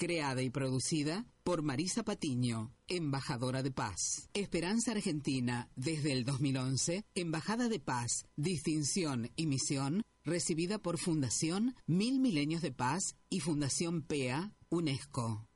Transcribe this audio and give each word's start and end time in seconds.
creada 0.00 0.40
y 0.40 0.48
producida 0.48 1.26
por 1.44 1.60
Marisa 1.60 2.02
Patiño, 2.02 2.72
embajadora 2.88 3.62
de 3.62 3.70
paz. 3.70 4.30
Esperanza 4.32 4.92
Argentina, 4.92 5.68
desde 5.76 6.12
el 6.12 6.24
2011, 6.24 7.04
embajada 7.14 7.68
de 7.68 7.80
paz, 7.80 8.24
distinción 8.34 9.30
y 9.36 9.46
misión, 9.46 10.02
recibida 10.24 10.78
por 10.78 10.96
Fundación 10.96 11.76
Mil 11.86 12.18
Milenios 12.18 12.62
de 12.62 12.72
Paz 12.72 13.14
y 13.28 13.40
Fundación 13.40 14.00
PEA, 14.00 14.54
UNESCO. 14.70 15.46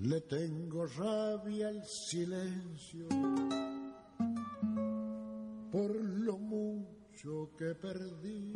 Le 0.00 0.20
tengo 0.22 0.84
rabia 0.86 1.68
al 1.68 1.86
silencio 1.86 3.06
por 5.70 5.94
lo 5.94 6.38
mucho 6.38 7.52
que 7.56 7.72
perdí 7.76 8.52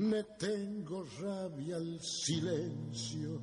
le 0.00 0.24
tengo 0.38 1.04
rabia 1.20 1.76
al 1.76 2.00
silencio 2.00 3.38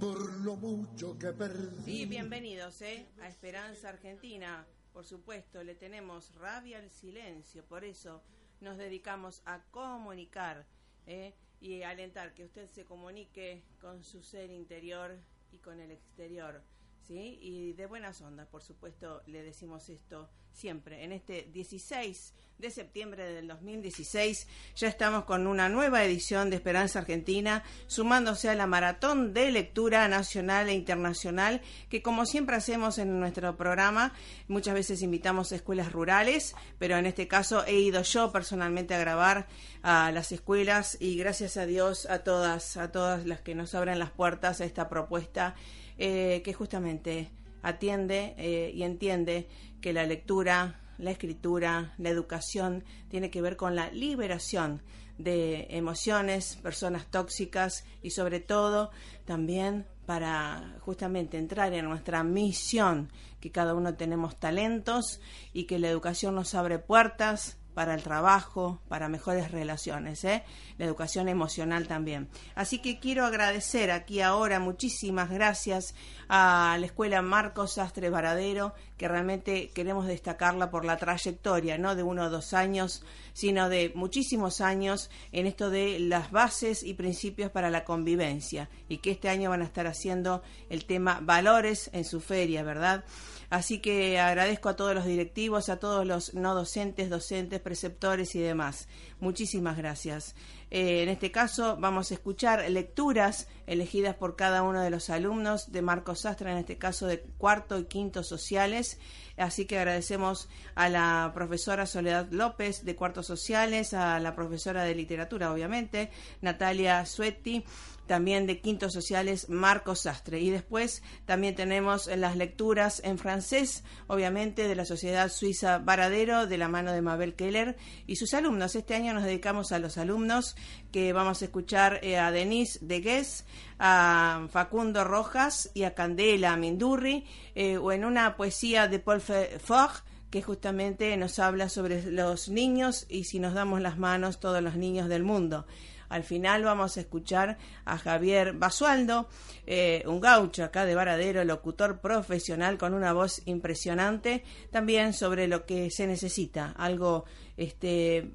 por 0.00 0.40
lo 0.40 0.56
mucho 0.56 1.18
que 1.18 1.30
perdí. 1.34 1.84
Sí, 1.84 2.06
bienvenidos 2.06 2.80
¿eh? 2.80 3.06
a 3.20 3.28
Esperanza 3.28 3.90
Argentina. 3.90 4.66
Por 4.94 5.04
supuesto, 5.04 5.62
le 5.62 5.74
tenemos 5.74 6.34
rabia 6.36 6.78
al 6.78 6.90
silencio. 6.90 7.66
Por 7.66 7.84
eso 7.84 8.22
nos 8.62 8.78
dedicamos 8.78 9.42
a 9.44 9.62
comunicar 9.70 10.64
¿eh? 11.06 11.34
y 11.60 11.82
alentar 11.82 12.32
que 12.32 12.46
usted 12.46 12.70
se 12.70 12.86
comunique 12.86 13.62
con 13.78 14.04
su 14.04 14.22
ser 14.22 14.50
interior 14.50 15.18
y 15.52 15.58
con 15.58 15.80
el 15.80 15.90
exterior. 15.90 16.62
¿Sí? 17.06 17.38
Y 17.40 17.72
de 17.74 17.86
buenas 17.86 18.20
ondas, 18.20 18.46
por 18.48 18.62
supuesto, 18.62 19.22
le 19.26 19.42
decimos 19.42 19.88
esto 19.88 20.28
siempre. 20.52 21.04
En 21.04 21.12
este 21.12 21.48
16 21.52 22.34
de 22.58 22.70
septiembre 22.70 23.24
del 23.24 23.48
2016 23.48 24.46
ya 24.76 24.86
estamos 24.86 25.24
con 25.24 25.46
una 25.46 25.68
nueva 25.68 26.04
edición 26.04 26.50
de 26.50 26.56
Esperanza 26.56 27.00
Argentina, 27.00 27.64
sumándose 27.86 28.48
a 28.50 28.54
la 28.54 28.66
maratón 28.66 29.34
de 29.34 29.50
lectura 29.50 30.06
nacional 30.06 30.68
e 30.68 30.74
internacional, 30.74 31.60
que 31.88 32.02
como 32.02 32.24
siempre 32.24 32.54
hacemos 32.54 32.98
en 32.98 33.18
nuestro 33.18 33.56
programa, 33.56 34.12
muchas 34.46 34.74
veces 34.74 35.02
invitamos 35.02 35.50
a 35.50 35.56
escuelas 35.56 35.90
rurales, 35.90 36.54
pero 36.78 36.96
en 36.96 37.06
este 37.06 37.26
caso 37.26 37.64
he 37.64 37.74
ido 37.80 38.02
yo 38.02 38.30
personalmente 38.30 38.94
a 38.94 38.98
grabar 38.98 39.48
a 39.82 40.12
las 40.12 40.30
escuelas 40.30 40.96
y 41.00 41.16
gracias 41.16 41.56
a 41.56 41.66
Dios 41.66 42.06
a 42.06 42.20
todas, 42.20 42.76
a 42.76 42.92
todas 42.92 43.26
las 43.26 43.40
que 43.40 43.54
nos 43.54 43.74
abren 43.74 43.98
las 43.98 44.10
puertas 44.10 44.60
a 44.60 44.64
esta 44.64 44.88
propuesta 44.88 45.56
eh, 45.98 46.42
que 46.44 46.52
justamente 46.52 47.30
atiende 47.62 48.34
eh, 48.36 48.72
y 48.74 48.82
entiende 48.82 49.48
que 49.80 49.92
la 49.92 50.04
lectura, 50.04 50.80
la 50.98 51.10
escritura, 51.10 51.94
la 51.98 52.08
educación 52.08 52.84
tiene 53.08 53.30
que 53.30 53.42
ver 53.42 53.56
con 53.56 53.76
la 53.76 53.90
liberación 53.90 54.82
de 55.18 55.66
emociones, 55.70 56.56
personas 56.56 57.06
tóxicas 57.06 57.84
y 58.02 58.10
sobre 58.10 58.40
todo 58.40 58.90
también 59.24 59.86
para 60.06 60.76
justamente 60.80 61.38
entrar 61.38 61.72
en 61.72 61.84
nuestra 61.84 62.24
misión, 62.24 63.10
que 63.40 63.52
cada 63.52 63.74
uno 63.74 63.94
tenemos 63.94 64.38
talentos 64.38 65.20
y 65.52 65.64
que 65.64 65.78
la 65.78 65.88
educación 65.88 66.34
nos 66.34 66.54
abre 66.54 66.78
puertas, 66.78 67.58
para 67.74 67.94
el 67.94 68.02
trabajo, 68.02 68.80
para 68.88 69.08
mejores 69.08 69.50
relaciones, 69.50 70.24
¿eh? 70.24 70.44
la 70.78 70.84
educación 70.84 71.28
emocional 71.28 71.88
también. 71.88 72.28
Así 72.54 72.78
que 72.78 72.98
quiero 72.98 73.24
agradecer 73.24 73.90
aquí 73.90 74.20
ahora 74.20 74.60
muchísimas 74.60 75.30
gracias 75.30 75.94
a 76.28 76.76
la 76.78 76.86
Escuela 76.86 77.22
Marcos 77.22 77.74
Sastre 77.74 78.10
Varadero, 78.10 78.74
que 78.96 79.08
realmente 79.08 79.70
queremos 79.70 80.06
destacarla 80.06 80.70
por 80.70 80.84
la 80.84 80.96
trayectoria, 80.96 81.78
no 81.78 81.94
de 81.94 82.02
uno 82.02 82.24
o 82.24 82.30
dos 82.30 82.52
años, 82.54 83.04
sino 83.32 83.68
de 83.68 83.92
muchísimos 83.94 84.60
años 84.60 85.10
en 85.32 85.46
esto 85.46 85.70
de 85.70 85.98
las 85.98 86.30
bases 86.30 86.82
y 86.82 86.94
principios 86.94 87.50
para 87.50 87.70
la 87.70 87.84
convivencia, 87.84 88.68
y 88.88 88.98
que 88.98 89.10
este 89.10 89.28
año 89.28 89.50
van 89.50 89.62
a 89.62 89.66
estar 89.66 89.86
haciendo 89.86 90.42
el 90.70 90.84
tema 90.84 91.20
valores 91.22 91.90
en 91.92 92.04
su 92.04 92.20
feria, 92.20 92.62
¿verdad? 92.62 93.04
Así 93.52 93.80
que 93.80 94.18
agradezco 94.18 94.70
a 94.70 94.76
todos 94.76 94.94
los 94.94 95.04
directivos, 95.04 95.68
a 95.68 95.76
todos 95.76 96.06
los 96.06 96.32
no 96.32 96.54
docentes, 96.54 97.10
docentes, 97.10 97.60
preceptores 97.60 98.34
y 98.34 98.40
demás. 98.40 98.88
Muchísimas 99.20 99.76
gracias. 99.76 100.34
Eh, 100.74 101.02
en 101.02 101.10
este 101.10 101.30
caso 101.30 101.76
vamos 101.76 102.10
a 102.10 102.14
escuchar 102.14 102.64
lecturas 102.70 103.46
elegidas 103.66 104.14
por 104.14 104.36
cada 104.36 104.62
uno 104.62 104.80
de 104.80 104.88
los 104.88 105.10
alumnos 105.10 105.70
de 105.70 105.82
Marcos 105.82 106.20
Sastre, 106.20 106.50
en 106.50 106.56
este 106.56 106.78
caso 106.78 107.06
de 107.06 107.20
cuarto 107.20 107.78
y 107.78 107.84
quinto 107.84 108.22
sociales. 108.22 108.98
Así 109.36 109.66
que 109.66 109.78
agradecemos 109.78 110.48
a 110.74 110.88
la 110.88 111.30
profesora 111.34 111.84
Soledad 111.84 112.28
López 112.30 112.86
de 112.86 112.96
cuarto 112.96 113.22
sociales, 113.22 113.92
a 113.92 114.18
la 114.18 114.34
profesora 114.34 114.84
de 114.84 114.94
literatura, 114.94 115.52
obviamente, 115.52 116.10
Natalia 116.40 117.04
Suetti 117.04 117.66
también 118.06 118.46
de 118.46 118.60
Quintos 118.60 118.92
Sociales 118.92 119.48
Marcos 119.48 120.00
Sastre. 120.00 120.40
Y 120.40 120.50
después 120.50 121.02
también 121.24 121.54
tenemos 121.54 122.08
las 122.08 122.36
lecturas 122.36 123.00
en 123.04 123.18
francés, 123.18 123.84
obviamente, 124.06 124.68
de 124.68 124.74
la 124.74 124.84
Sociedad 124.84 125.30
Suiza 125.30 125.78
Varadero, 125.78 126.46
de 126.46 126.58
la 126.58 126.68
mano 126.68 126.92
de 126.92 127.02
Mabel 127.02 127.34
Keller 127.34 127.76
y 128.06 128.16
sus 128.16 128.34
alumnos. 128.34 128.74
Este 128.74 128.94
año 128.94 129.14
nos 129.14 129.24
dedicamos 129.24 129.72
a 129.72 129.78
los 129.78 129.98
alumnos 129.98 130.56
que 130.90 131.12
vamos 131.12 131.42
a 131.42 131.46
escuchar 131.46 132.00
eh, 132.02 132.18
a 132.18 132.30
Denise 132.30 132.78
Degues, 132.82 133.44
a 133.78 134.46
Facundo 134.50 135.04
Rojas 135.04 135.70
y 135.74 135.84
a 135.84 135.94
Candela 135.94 136.56
Mindurri, 136.56 137.24
eh, 137.54 137.78
o 137.78 137.92
en 137.92 138.04
una 138.04 138.36
poesía 138.36 138.88
de 138.88 138.98
Paul 138.98 139.20
Fort 139.20 140.04
que 140.30 140.42
justamente 140.42 141.14
nos 141.18 141.38
habla 141.38 141.68
sobre 141.68 142.10
los 142.10 142.48
niños 142.48 143.04
y 143.10 143.24
si 143.24 143.38
nos 143.38 143.52
damos 143.52 143.82
las 143.82 143.98
manos 143.98 144.40
todos 144.40 144.62
los 144.62 144.76
niños 144.76 145.08
del 145.08 145.24
mundo. 145.24 145.66
Al 146.08 146.24
final 146.24 146.62
vamos 146.62 146.96
a 146.96 147.00
escuchar 147.00 147.56
a 147.86 147.96
Javier 147.96 148.52
Basualdo, 148.52 149.28
eh, 149.66 150.02
un 150.06 150.20
gaucho 150.20 150.62
acá 150.62 150.84
de 150.84 150.94
Varadero, 150.94 151.42
locutor 151.44 152.00
profesional 152.00 152.76
con 152.76 152.92
una 152.92 153.14
voz 153.14 153.40
impresionante, 153.46 154.44
también 154.70 155.14
sobre 155.14 155.48
lo 155.48 155.64
que 155.64 155.90
se 155.90 156.06
necesita, 156.06 156.74
algo 156.76 157.24
este 157.56 158.30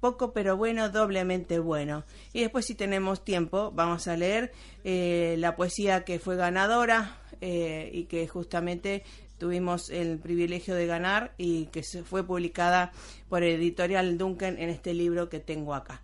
poco 0.00 0.32
pero 0.32 0.56
bueno, 0.56 0.88
doblemente 0.88 1.58
bueno. 1.58 2.04
Y 2.32 2.40
después 2.40 2.66
si 2.66 2.74
tenemos 2.74 3.24
tiempo 3.24 3.70
vamos 3.72 4.08
a 4.08 4.16
leer 4.16 4.52
eh, 4.84 5.36
la 5.38 5.56
poesía 5.56 6.04
que 6.04 6.18
fue 6.18 6.36
ganadora 6.36 7.18
eh, 7.40 7.90
y 7.92 8.04
que 8.04 8.26
justamente 8.26 9.04
tuvimos 9.38 9.88
el 9.90 10.18
privilegio 10.18 10.74
de 10.74 10.86
ganar 10.86 11.32
y 11.38 11.66
que 11.66 11.82
se 11.82 12.02
fue 12.02 12.26
publicada 12.26 12.92
por 13.28 13.42
Editorial 13.42 14.18
Duncan 14.18 14.58
en 14.58 14.68
este 14.68 14.92
libro 14.92 15.28
que 15.28 15.40
tengo 15.40 15.74
acá 15.74 16.02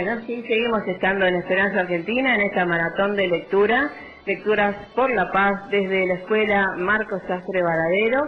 Bueno, 0.00 0.22
sí, 0.28 0.44
seguimos 0.46 0.86
estando 0.86 1.26
en 1.26 1.34
Esperanza 1.34 1.80
Argentina 1.80 2.36
en 2.36 2.42
esta 2.42 2.64
maratón 2.64 3.16
de 3.16 3.26
lectura, 3.26 3.90
lecturas 4.26 4.76
por 4.94 5.10
la 5.10 5.32
paz 5.32 5.68
desde 5.72 6.06
la 6.06 6.14
escuela 6.14 6.76
Marcos 6.76 7.20
Sastre 7.26 7.64
Varadero, 7.64 8.20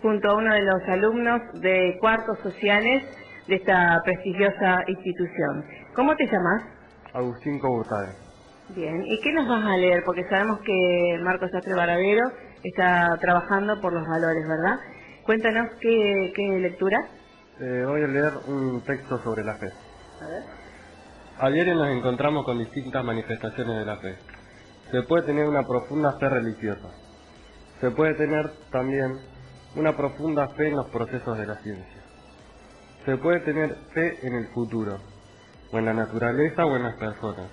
junto 0.00 0.30
a 0.30 0.36
uno 0.36 0.54
de 0.54 0.62
los 0.62 0.82
alumnos 0.88 1.42
de 1.60 1.98
cuartos 2.00 2.38
sociales 2.38 3.04
de 3.46 3.56
esta 3.56 4.00
prestigiosa 4.06 4.78
institución. 4.86 5.66
¿Cómo 5.94 6.16
te 6.16 6.24
llamas? 6.24 6.62
Agustín 7.12 7.58
Coburtade. 7.58 8.14
Bien, 8.74 9.04
¿y 9.04 9.20
qué 9.20 9.30
nos 9.34 9.46
vas 9.46 9.66
a 9.66 9.76
leer? 9.76 10.04
Porque 10.06 10.24
sabemos 10.30 10.60
que 10.60 11.18
Marcos 11.20 11.50
Sastre 11.50 11.74
Varadero 11.74 12.22
está 12.64 13.18
trabajando 13.20 13.78
por 13.82 13.92
los 13.92 14.08
valores, 14.08 14.48
¿verdad? 14.48 14.80
Cuéntanos 15.24 15.72
qué, 15.78 16.32
lectura. 16.58 16.96
Eh, 17.60 17.84
voy 17.86 18.02
a 18.02 18.06
leer 18.06 18.32
un 18.46 18.80
texto 18.86 19.18
sobre 19.18 19.44
la 19.44 19.56
fe. 19.56 19.66
A 20.22 20.26
ver. 20.26 20.67
Ayer 21.40 21.68
nos 21.68 21.88
encontramos 21.90 22.44
con 22.44 22.58
distintas 22.58 23.04
manifestaciones 23.04 23.78
de 23.78 23.84
la 23.84 23.96
fe. 23.98 24.16
Se 24.90 25.02
puede 25.02 25.22
tener 25.24 25.46
una 25.46 25.64
profunda 25.64 26.14
fe 26.18 26.28
religiosa. 26.28 26.88
Se 27.80 27.92
puede 27.92 28.14
tener 28.14 28.50
también 28.72 29.20
una 29.76 29.96
profunda 29.96 30.48
fe 30.48 30.66
en 30.66 30.76
los 30.76 30.88
procesos 30.88 31.38
de 31.38 31.46
la 31.46 31.54
ciencia. 31.58 32.02
Se 33.04 33.16
puede 33.18 33.38
tener 33.40 33.72
fe 33.94 34.26
en 34.26 34.34
el 34.34 34.48
futuro, 34.48 34.98
o 35.70 35.78
en 35.78 35.84
la 35.84 35.94
naturaleza 35.94 36.66
o 36.66 36.74
en 36.74 36.82
las 36.82 36.96
personas. 36.96 37.48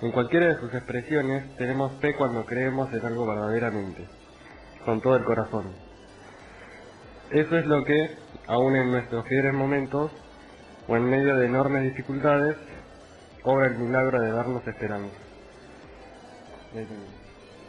En 0.00 0.12
cualquiera 0.12 0.46
de 0.46 0.60
sus 0.60 0.72
expresiones 0.72 1.54
tenemos 1.58 1.92
fe 2.00 2.14
cuando 2.14 2.46
creemos 2.46 2.90
en 2.94 3.04
algo 3.04 3.26
verdaderamente, 3.26 4.08
con 4.86 5.02
todo 5.02 5.16
el 5.16 5.24
corazón. 5.24 5.66
Eso 7.30 7.58
es 7.58 7.66
lo 7.66 7.84
que, 7.84 8.16
aun 8.46 8.74
en 8.74 8.90
nuestros 8.90 9.26
fieles 9.26 9.52
momentos, 9.52 10.10
o 10.90 10.96
en 10.96 11.04
medio 11.04 11.36
de 11.36 11.46
enormes 11.46 11.84
dificultades, 11.84 12.56
obra 13.44 13.68
el 13.68 13.78
milagro 13.78 14.20
de 14.20 14.32
darnos 14.32 14.66
esperanza. 14.66 15.14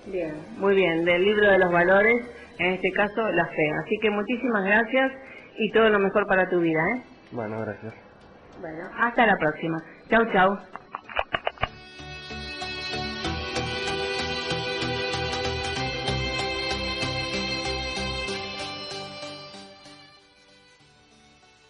Bien, 0.07 0.33
muy 0.57 0.75
bien, 0.75 1.05
del 1.05 1.23
libro 1.23 1.51
de 1.51 1.59
los 1.59 1.71
valores, 1.71 2.25
en 2.57 2.73
este 2.73 2.91
caso 2.91 3.21
la 3.31 3.45
fe. 3.45 3.71
Así 3.83 3.99
que 4.01 4.09
muchísimas 4.09 4.65
gracias 4.65 5.11
y 5.55 5.71
todo 5.71 5.89
lo 5.89 5.99
mejor 5.99 6.25
para 6.25 6.49
tu 6.49 6.61
vida. 6.61 6.79
¿eh? 6.95 7.03
Bueno, 7.31 7.61
gracias. 7.61 7.93
Bueno, 8.59 8.89
hasta 8.97 9.27
la 9.27 9.37
próxima. 9.37 9.77
Chau, 10.09 10.25
chau. 10.33 10.57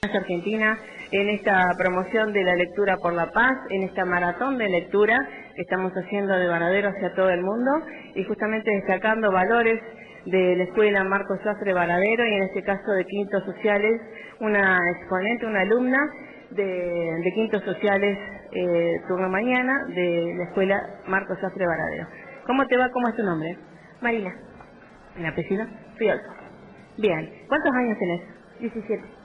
Argentina 0.01 0.77
en 1.11 1.29
esta 1.29 1.69
promoción 1.77 2.31
de 2.31 2.43
la 2.43 2.55
lectura 2.55 2.97
por 2.97 3.13
la 3.13 3.31
paz, 3.31 3.53
en 3.69 3.83
esta 3.83 4.05
maratón 4.05 4.57
de 4.57 4.69
lectura 4.69 5.27
que 5.55 5.61
estamos 5.61 5.91
haciendo 5.93 6.33
de 6.33 6.47
Varadero 6.47 6.89
hacia 6.89 7.13
todo 7.13 7.29
el 7.29 7.41
mundo 7.41 7.71
y 8.15 8.23
justamente 8.23 8.71
destacando 8.71 9.31
valores 9.31 9.81
de 10.25 10.55
la 10.55 10.63
escuela 10.63 11.03
Marcos 11.03 11.39
Sastre 11.43 11.73
Varadero 11.73 12.25
y 12.25 12.33
en 12.33 12.43
este 12.43 12.63
caso 12.63 12.91
de 12.91 13.05
Quintos 13.05 13.43
Sociales, 13.43 14.01
una 14.39 14.77
exponente, 14.95 15.45
una 15.45 15.61
alumna 15.61 15.99
de, 16.51 17.31
Quintos 17.35 17.63
Sociales 17.63 18.17
eh, 18.53 19.01
turno 19.07 19.29
mañana 19.29 19.85
de 19.87 20.33
la 20.37 20.43
escuela 20.45 20.81
Marcos 21.07 21.37
Sastre 21.41 21.65
Varadero. 21.65 22.07
¿Cómo 22.45 22.65
te 22.67 22.77
va? 22.77 22.89
¿Cómo 22.89 23.09
es 23.09 23.15
tu 23.15 23.23
nombre? 23.23 23.57
Marina. 24.01 24.33
¿En 25.17 25.25
apellido? 25.25 25.65
Fiolto. 25.97 26.29
Bien. 26.97 27.29
¿Cuántos 27.47 27.73
años 27.73 27.97
tenés? 27.99 28.21
17. 28.59 29.20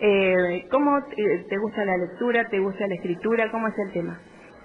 Eh, 0.00 0.68
¿Cómo 0.70 1.02
te 1.06 1.58
gusta 1.58 1.84
la 1.84 1.96
lectura? 1.96 2.48
¿Te 2.48 2.60
gusta 2.60 2.86
la 2.86 2.94
escritura? 2.94 3.50
¿Cómo 3.50 3.66
es 3.66 3.78
el 3.78 3.92
tema? 3.92 4.20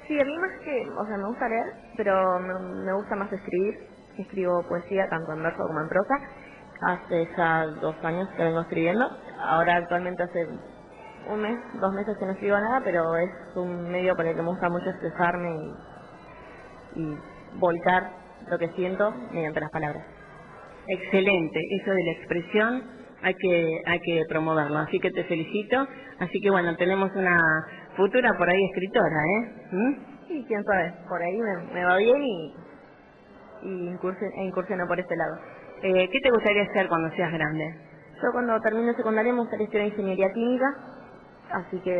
Sí, 0.07 0.19
a 0.19 0.25
mí 0.25 0.37
más 0.37 0.51
que, 0.63 0.87
o 0.89 1.05
sea, 1.07 1.17
me 1.17 1.25
gusta 1.25 1.49
leer, 1.49 1.73
pero 1.97 2.39
me, 2.39 2.93
gusta 2.93 3.15
más 3.15 3.31
escribir. 3.31 3.79
Escribo 4.17 4.61
poesía 4.69 5.09
tanto 5.09 5.33
en 5.33 5.41
verso 5.41 5.63
como 5.65 5.81
en 5.81 5.89
prosa. 5.89 6.15
Hace 6.81 7.27
ya 7.35 7.65
dos 7.81 7.95
años 8.03 8.29
que 8.37 8.43
vengo 8.43 8.61
escribiendo. 8.61 9.09
Ahora 9.39 9.77
actualmente 9.77 10.21
hace 10.21 10.47
un 11.29 11.41
mes, 11.41 11.57
dos 11.79 11.93
meses 11.93 12.15
que 12.19 12.25
no 12.25 12.33
escribo 12.33 12.57
nada, 12.59 12.81
pero 12.83 13.15
es 13.15 13.31
un 13.55 13.89
medio 13.89 14.15
por 14.15 14.25
el 14.25 14.35
que 14.35 14.41
me 14.41 14.49
gusta 14.49 14.69
mucho 14.69 14.89
expresarme 14.89 15.55
y, 16.95 17.01
y 17.01 17.17
volcar 17.55 18.11
lo 18.49 18.59
que 18.59 18.67
siento 18.69 19.11
mediante 19.31 19.61
las 19.61 19.71
palabras. 19.71 20.05
Excelente, 20.85 21.59
eso 21.81 21.91
de 21.91 22.03
la 22.03 22.11
expresión 22.11 23.02
hay 23.23 23.33
que, 23.35 23.81
hay 23.85 23.99
que 23.99 24.21
promoverlo. 24.27 24.79
Así 24.79 24.99
que 24.99 25.11
te 25.11 25.23
felicito. 25.23 25.87
Así 26.19 26.39
que 26.41 26.51
bueno, 26.51 26.75
tenemos 26.75 27.09
una 27.15 27.39
futura 27.95 28.31
por 28.37 28.49
ahí 28.49 28.63
escritora, 28.65 29.23
¿eh? 29.25 29.51
¿Mm? 29.71 29.93
Sí, 30.27 30.45
quién 30.47 30.63
sabe, 30.63 30.93
por 31.07 31.21
ahí 31.21 31.37
me, 31.73 31.85
va 31.85 31.97
bien 31.97 32.21
y, 32.23 32.55
y 33.63 33.87
e 33.87 34.43
incursiono 34.43 34.87
por 34.87 34.99
este 34.99 35.15
lado. 35.15 35.37
Eh, 35.83 36.09
¿Qué 36.09 36.19
te 36.21 36.29
gustaría 36.31 36.63
hacer 36.63 36.87
cuando 36.87 37.13
seas 37.15 37.31
grande? 37.33 37.75
Yo 38.21 38.31
cuando 38.31 38.59
termine 38.61 38.93
secundaria 38.95 39.33
me 39.33 39.41
gustaría 39.41 39.65
estudiar 39.65 39.87
ingeniería 39.87 40.31
química, 40.33 40.65
así 41.51 41.77
que 41.79 41.93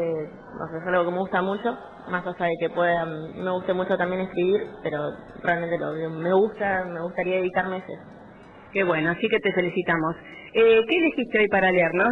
no 0.57 0.67
sé, 0.69 0.77
es 0.77 0.87
algo 0.87 1.05
que 1.05 1.11
me 1.11 1.19
gusta 1.19 1.41
mucho, 1.41 1.77
más 2.09 2.25
allá 2.25 2.45
de 2.45 2.55
que 2.61 2.69
pueda, 2.69 3.05
me 3.05 3.51
guste 3.51 3.73
mucho 3.73 3.97
también 3.97 4.21
escribir, 4.21 4.61
pero 4.83 4.99
realmente 5.43 5.77
lo 5.77 5.91
me 6.11 6.33
gusta, 6.33 6.85
me 6.85 7.01
gustaría 7.01 7.37
dedicarme 7.37 7.75
a 7.75 7.79
eso. 7.79 8.22
Qué 8.73 8.83
bueno, 8.83 9.11
así 9.11 9.29
que 9.29 9.39
te 9.39 9.53
felicitamos. 9.53 10.15
Eh, 10.53 10.81
¿Qué 10.89 10.97
elegiste 10.97 11.37
hoy 11.37 11.47
para 11.47 11.71
leernos? 11.71 12.09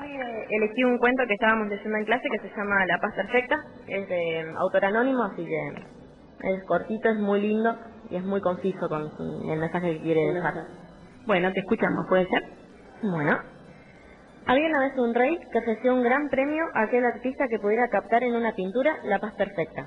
Hoy 0.00 0.10
eh, 0.10 0.46
elegí 0.50 0.82
un 0.82 0.98
cuento 0.98 1.22
que 1.28 1.34
estábamos 1.34 1.68
leyendo 1.68 1.96
en 1.96 2.04
clase 2.06 2.28
que 2.28 2.48
se 2.48 2.56
llama 2.56 2.84
La 2.86 2.98
Paz 2.98 3.14
Perfecta, 3.14 3.56
es 3.86 4.08
de 4.08 4.52
autor 4.56 4.84
anónimo, 4.84 5.22
así 5.22 5.46
que 5.46 6.48
es 6.54 6.64
cortito, 6.64 7.08
es 7.10 7.18
muy 7.18 7.40
lindo 7.40 7.72
y 8.10 8.16
es 8.16 8.24
muy 8.24 8.40
conciso 8.40 8.88
con 8.88 9.12
el 9.48 9.60
mensaje 9.60 9.94
que 9.94 10.02
quiere 10.02 10.32
dejar. 10.34 10.54
Bueno, 11.24 11.52
te 11.52 11.60
escuchamos, 11.60 12.06
¿puede 12.08 12.26
ser? 12.26 12.42
Bueno. 13.04 13.38
Había 14.46 14.66
una 14.70 14.80
vez 14.80 14.98
un 14.98 15.14
rey 15.14 15.38
que 15.52 15.58
ofreció 15.58 15.94
un 15.94 16.02
gran 16.02 16.30
premio 16.30 16.64
a 16.74 16.82
aquel 16.82 17.04
artista 17.04 17.46
que 17.48 17.60
pudiera 17.60 17.86
captar 17.90 18.24
en 18.24 18.34
una 18.34 18.54
pintura 18.54 18.96
la 19.04 19.20
paz 19.20 19.34
perfecta. 19.34 19.86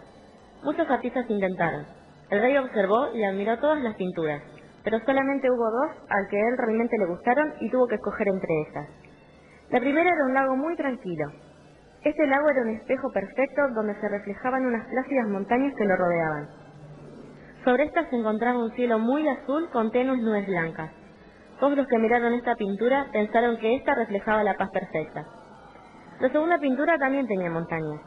Muchos 0.64 0.90
artistas 0.90 1.26
intentaron. 1.30 1.86
El 2.30 2.40
rey 2.40 2.56
observó 2.56 3.14
y 3.14 3.24
admiró 3.24 3.58
todas 3.58 3.82
las 3.82 3.96
pinturas, 3.96 4.42
pero 4.84 5.00
solamente 5.06 5.50
hubo 5.50 5.70
dos 5.70 5.92
al 6.10 6.28
que 6.28 6.40
él 6.40 6.58
realmente 6.58 6.98
le 6.98 7.06
gustaron 7.06 7.54
y 7.60 7.70
tuvo 7.70 7.88
que 7.88 7.96
escoger 7.96 8.28
entre 8.28 8.54
ellas. 8.62 8.88
La 9.70 9.80
primera 9.80 10.10
era 10.10 10.26
un 10.26 10.34
lago 10.34 10.56
muy 10.56 10.76
tranquilo. 10.76 11.32
Este 12.04 12.26
lago 12.28 12.50
era 12.50 12.62
un 12.62 12.70
espejo 12.70 13.12
perfecto 13.12 13.70
donde 13.76 13.96
se 14.02 14.10
reflejaban 14.10 14.66
unas 14.66 14.88
plácidas 14.88 15.28
montañas 15.28 15.74
que 15.78 15.86
lo 15.86 15.96
rodeaban. 15.96 16.50
Sobre 17.64 17.84
esta 17.84 18.10
se 18.10 18.16
encontraba 18.16 18.58
un 18.58 18.72
cielo 18.72 18.98
muy 18.98 19.28
azul 19.28 19.70
con 19.72 19.92
tenues 19.92 20.22
nubes 20.22 20.48
blancas. 20.48 20.92
Todos 21.60 21.78
los 21.78 21.88
que 21.88 22.00
miraron 22.00 22.34
esta 22.34 22.56
pintura 22.56 23.06
pensaron 23.14 23.58
que 23.58 23.76
esta 23.76 23.94
reflejaba 23.94 24.44
la 24.44 24.58
paz 24.58 24.72
perfecta. 24.72 25.26
La 26.20 26.30
segunda 26.30 26.58
pintura 26.58 26.98
también 26.98 27.28
tenía 27.28 27.52
montañas, 27.52 28.02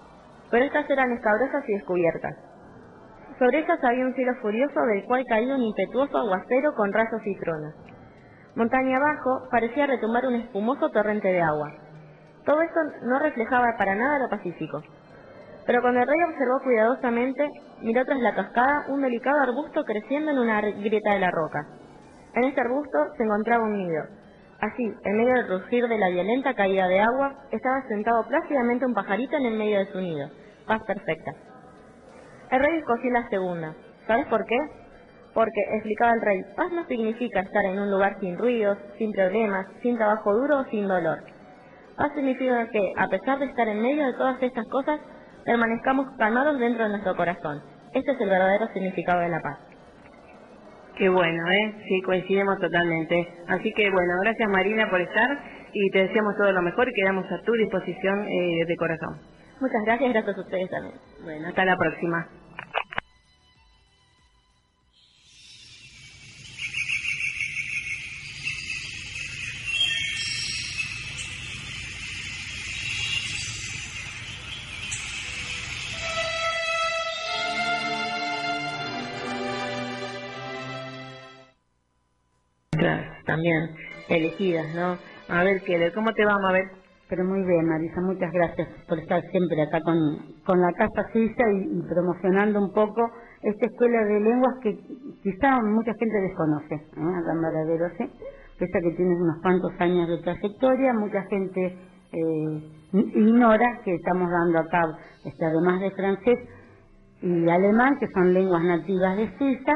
pero 0.51 0.65
estas 0.65 0.91
eran 0.91 1.13
escabrosas 1.13 1.63
y 1.69 1.75
descubiertas. 1.75 2.54
Sobre 3.39 3.59
ellas 3.59 3.79
había 3.83 4.07
un 4.07 4.15
cielo 4.15 4.35
furioso 4.41 4.81
del 4.87 5.05
cual 5.05 5.25
caía 5.29 5.55
un 5.55 5.63
impetuoso 5.63 6.19
aguacero 6.19 6.75
con 6.77 6.93
rayos 6.93 7.21
y 7.25 7.37
truenos. 7.41 7.75
Montaña 8.55 8.99
abajo 8.99 9.49
parecía 9.51 9.87
retumbar 9.87 10.27
un 10.27 10.37
espumoso 10.37 10.89
torrente 10.91 11.29
de 11.29 11.43
agua. 11.43 11.73
Todo 12.45 12.61
esto 12.63 12.81
no 13.03 13.19
reflejaba 13.19 13.77
para 13.77 13.97
nada 13.97 14.21
lo 14.21 14.29
pacífico. 14.29 14.81
Pero 15.67 15.81
cuando 15.81 16.01
el 16.01 16.07
rey 16.07 16.23
observó 16.23 16.61
cuidadosamente, 16.63 17.49
miró 17.81 18.05
tras 18.05 18.21
la 18.21 18.35
cascada 18.35 18.85
un 18.89 19.03
delicado 19.03 19.41
arbusto 19.41 19.83
creciendo 19.85 20.31
en 20.31 20.39
una 20.39 20.61
grieta 20.61 21.15
de 21.15 21.21
la 21.21 21.31
roca. 21.31 21.67
En 22.35 22.45
este 22.45 22.61
arbusto 22.61 22.99
se 23.17 23.25
encontraba 23.25 23.65
un 23.65 23.79
nido. 23.79 24.05
Así, 24.61 24.85
en 25.05 25.17
medio 25.17 25.35
del 25.35 25.49
rugir 25.49 25.89
de 25.89 25.99
la 25.99 26.11
violenta 26.11 26.55
caída 26.55 26.87
de 26.87 27.01
agua, 27.01 27.35
estaba 27.51 27.83
sentado 27.89 28.27
plácidamente 28.29 28.87
un 28.87 28.95
pajarito 28.95 29.37
en 29.37 29.47
el 29.47 29.59
medio 29.59 29.79
de 29.79 29.87
su 29.87 29.99
nido. 30.01 30.29
Paz 30.67 30.83
perfecta. 30.87 31.33
El 32.51 32.61
rey 32.61 32.79
escogió 32.79 33.11
la 33.11 33.29
segunda. 33.29 33.75
¿Sabes 34.07 34.27
por 34.27 34.45
qué? 34.45 34.57
Porque, 35.35 35.61
explicaba 35.73 36.13
el 36.13 36.21
rey, 36.21 36.43
paz 36.57 36.71
no 36.73 36.87
significa 36.87 37.41
estar 37.41 37.65
en 37.65 37.79
un 37.79 37.91
lugar 37.91 38.19
sin 38.21 38.39
ruidos, 38.39 38.79
sin 38.99 39.13
problemas, 39.13 39.67
sin 39.83 39.97
trabajo 39.97 40.33
duro 40.33 40.61
o 40.61 40.65
sin 40.67 40.87
dolor. 40.87 41.25
Paz 41.97 42.13
significa 42.15 42.69
que, 42.71 42.93
a 42.97 43.09
pesar 43.09 43.39
de 43.39 43.47
estar 43.47 43.67
en 43.67 43.83
medio 43.83 44.07
de 44.07 44.13
todas 44.15 44.41
estas 44.43 44.67
cosas, 44.69 45.01
permanezcamos 45.45 46.07
calmados 46.19 46.59
dentro 46.59 46.85
de 46.85 46.91
nuestro 46.91 47.17
corazón. 47.17 47.63
Este 47.93 48.13
es 48.13 48.21
el 48.21 48.29
verdadero 48.29 48.69
significado 48.73 49.21
de 49.21 49.29
la 49.29 49.41
paz. 49.41 49.59
Qué 50.97 51.09
bueno, 51.09 51.51
¿eh? 51.51 51.75
Sí, 51.89 52.03
coincidimos 52.03 52.59
totalmente. 52.61 53.29
Así 53.49 53.73
que 53.73 53.91
bueno, 53.91 54.13
gracias 54.23 54.49
Marina 54.49 54.89
por 54.91 55.01
estar 55.01 55.29
y 55.73 55.91
te 55.91 56.07
deseamos 56.07 56.37
todo 56.37 56.53
lo 56.53 56.63
mejor 56.63 56.89
y 56.89 56.93
quedamos 56.93 57.25
a 57.31 57.43
tu 57.43 57.53
disposición 57.53 58.29
eh, 58.29 58.65
de 58.67 58.77
corazón. 58.77 59.21
Muchas 59.65 59.83
gracias, 59.87 60.13
gracias 60.13 60.37
a 60.37 60.41
ustedes 60.43 60.71
también. 60.71 60.95
Bueno, 61.23 61.49
hasta 61.49 61.65
la 61.65 61.77
próxima. 61.79 62.29
también 83.27 83.77
elegidas, 84.11 84.75
¿no? 84.75 84.99
A 85.29 85.43
ver, 85.45 85.63
¿cómo 85.95 86.13
te 86.13 86.27
va, 86.27 86.35
ver? 86.53 86.84
Pero 87.09 87.25
muy 87.25 87.43
bien, 87.45 87.67
Marisa, 87.67 88.01
muchas 88.01 88.33
gracias 88.33 88.67
por 88.89 88.99
estar 88.99 89.21
siempre 89.31 89.61
acá 89.63 89.81
con, 89.83 89.99
con 90.47 90.61
la 90.61 90.73
Casa 90.73 91.13
Suiza 91.13 91.43
y, 91.53 91.83
promocionando 91.83 92.61
un 92.61 92.73
poco 92.73 93.11
esta 93.43 93.67
escuela 93.67 94.05
de 94.05 94.21
lenguas 94.21 94.55
que 94.63 94.79
quizá 95.23 95.61
mucha 95.63 95.93
gente 95.99 96.21
desconoce, 96.21 96.75
¿eh? 96.75 97.17
acá 97.21 97.35
Varadero, 97.43 97.91
¿sí? 97.99 98.11
Pese 98.59 98.79
a 98.79 98.81
que 98.81 98.97
tiene 98.97 99.17
unos 99.17 99.43
cuantos 99.43 99.73
años 99.81 100.09
de 100.09 100.19
trayectoria, 100.19 100.95
mucha 100.95 101.23
gente 101.25 101.77
eh, 102.13 102.71
ignora 102.93 103.81
que 103.85 103.95
estamos 103.97 104.31
dando 104.31 104.61
acá, 104.61 104.97
este, 105.25 105.45
además 105.45 105.81
de 105.81 105.91
francés 105.91 106.39
y 107.21 107.49
alemán, 107.49 107.99
que 107.99 108.07
son 108.15 108.33
lenguas 108.33 108.63
nativas 108.63 109.17
de 109.17 109.37
Suiza, 109.37 109.73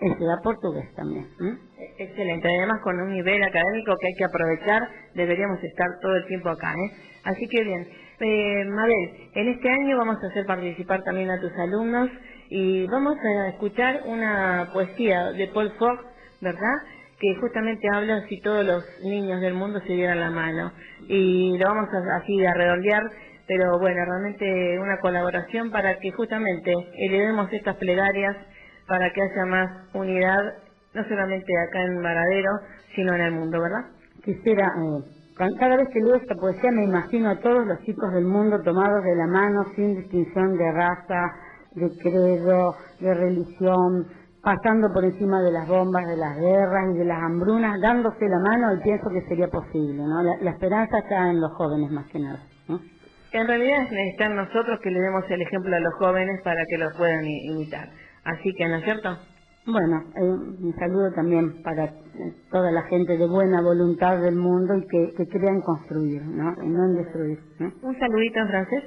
da 0.00 0.40
portugués 0.42 0.94
también. 0.94 1.26
Excelente, 1.98 2.48
además 2.48 2.80
con 2.82 3.00
un 3.00 3.12
nivel 3.12 3.42
académico 3.42 3.96
que 4.00 4.06
hay 4.06 4.14
que 4.14 4.24
aprovechar, 4.24 4.88
deberíamos 5.14 5.62
estar 5.62 5.88
todo 6.00 6.14
el 6.16 6.26
tiempo 6.26 6.50
acá. 6.50 6.72
¿eh? 6.72 6.92
Así 7.24 7.48
que 7.48 7.64
bien, 7.64 7.88
eh, 8.20 8.64
Mabel, 8.64 9.30
en 9.34 9.48
este 9.48 9.68
año 9.68 9.96
vamos 9.96 10.22
a 10.22 10.28
hacer 10.28 10.46
participar 10.46 11.02
también 11.02 11.30
a 11.30 11.40
tus 11.40 11.52
alumnos 11.58 12.10
y 12.50 12.86
vamos 12.86 13.16
a 13.18 13.48
escuchar 13.48 14.02
una 14.06 14.70
poesía 14.72 15.32
de 15.32 15.48
Paul 15.48 15.72
Fox, 15.78 16.04
¿verdad? 16.40 16.76
Que 17.20 17.34
justamente 17.40 17.88
habla 17.92 18.24
si 18.28 18.40
todos 18.40 18.64
los 18.64 18.84
niños 19.02 19.40
del 19.40 19.54
mundo 19.54 19.80
se 19.80 19.92
dieran 19.92 20.20
la 20.20 20.30
mano. 20.30 20.72
Y 21.08 21.58
lo 21.58 21.66
vamos 21.66 21.88
a, 21.92 22.16
así 22.16 22.46
a 22.46 22.54
redondear, 22.54 23.02
pero 23.48 23.78
bueno, 23.80 24.04
realmente 24.04 24.78
una 24.78 24.98
colaboración 25.00 25.70
para 25.72 25.98
que 25.98 26.12
justamente 26.12 26.72
elevemos 26.96 27.52
estas 27.52 27.76
plegarias 27.76 28.36
para 28.88 29.10
que 29.12 29.22
haya 29.22 29.44
más 29.44 29.70
unidad, 29.94 30.54
no 30.94 31.04
solamente 31.04 31.52
acá 31.68 31.82
en 31.84 32.02
Varadero, 32.02 32.50
sino 32.94 33.14
en 33.14 33.20
el 33.20 33.32
mundo, 33.32 33.60
¿verdad? 33.60 33.84
Quisiera, 34.24 34.66
eh, 34.66 35.44
cada 35.58 35.76
vez 35.76 35.88
que 35.92 36.00
leo 36.00 36.16
esta 36.16 36.34
poesía 36.34 36.72
me 36.72 36.84
imagino 36.84 37.30
a 37.30 37.38
todos 37.38 37.66
los 37.66 37.78
chicos 37.82 38.12
del 38.14 38.24
mundo 38.24 38.60
tomados 38.62 39.04
de 39.04 39.14
la 39.14 39.26
mano 39.26 39.64
sin 39.76 39.96
distinción 39.96 40.56
de 40.56 40.72
raza, 40.72 41.32
de 41.74 41.90
credo, 42.02 42.74
de 43.00 43.14
religión, 43.14 44.06
pasando 44.42 44.88
por 44.92 45.04
encima 45.04 45.42
de 45.42 45.52
las 45.52 45.68
bombas, 45.68 46.06
de 46.06 46.16
las 46.16 46.36
guerras 46.38 46.94
y 46.94 46.98
de 46.98 47.04
las 47.04 47.18
hambrunas, 47.22 47.80
dándose 47.82 48.26
la 48.26 48.38
mano 48.38 48.74
y 48.74 48.82
pienso 48.82 49.10
que 49.10 49.20
sería 49.28 49.48
posible, 49.48 50.02
¿no? 50.02 50.22
La, 50.22 50.50
esperanza 50.50 50.98
está 50.98 51.30
en 51.30 51.40
los 51.40 51.52
jóvenes 51.52 51.90
más 51.90 52.06
que 52.06 52.18
nada. 52.18 52.40
En 53.30 53.46
realidad 53.46 53.86
en 53.92 54.36
nosotros 54.36 54.80
que 54.82 54.90
le 54.90 55.00
demos 55.00 55.22
el 55.28 55.42
ejemplo 55.42 55.76
a 55.76 55.80
los 55.80 55.94
jóvenes 55.98 56.40
para 56.42 56.64
que 56.66 56.78
los 56.78 56.96
puedan 56.96 57.26
imitar. 57.26 57.88
Así 58.24 58.52
que, 58.56 58.68
¿no 58.68 58.76
es 58.76 58.84
cierto? 58.84 59.18
Bueno, 59.66 60.02
eh, 60.16 60.22
un 60.22 60.74
saludo 60.78 61.12
también 61.12 61.62
para 61.62 61.84
eh, 61.84 61.92
toda 62.50 62.70
la 62.70 62.82
gente 62.84 63.18
de 63.18 63.26
buena 63.26 63.60
voluntad 63.60 64.18
del 64.18 64.36
mundo 64.36 64.74
y 64.76 64.86
que, 64.86 65.14
que 65.14 65.26
crean 65.26 65.60
construir, 65.60 66.22
¿no? 66.24 66.54
Y 66.62 66.68
no 66.68 66.84
en 66.86 66.94
destruir. 66.96 67.38
Un 67.82 67.98
saludito 67.98 68.38
en 68.40 68.48
francés. 68.48 68.84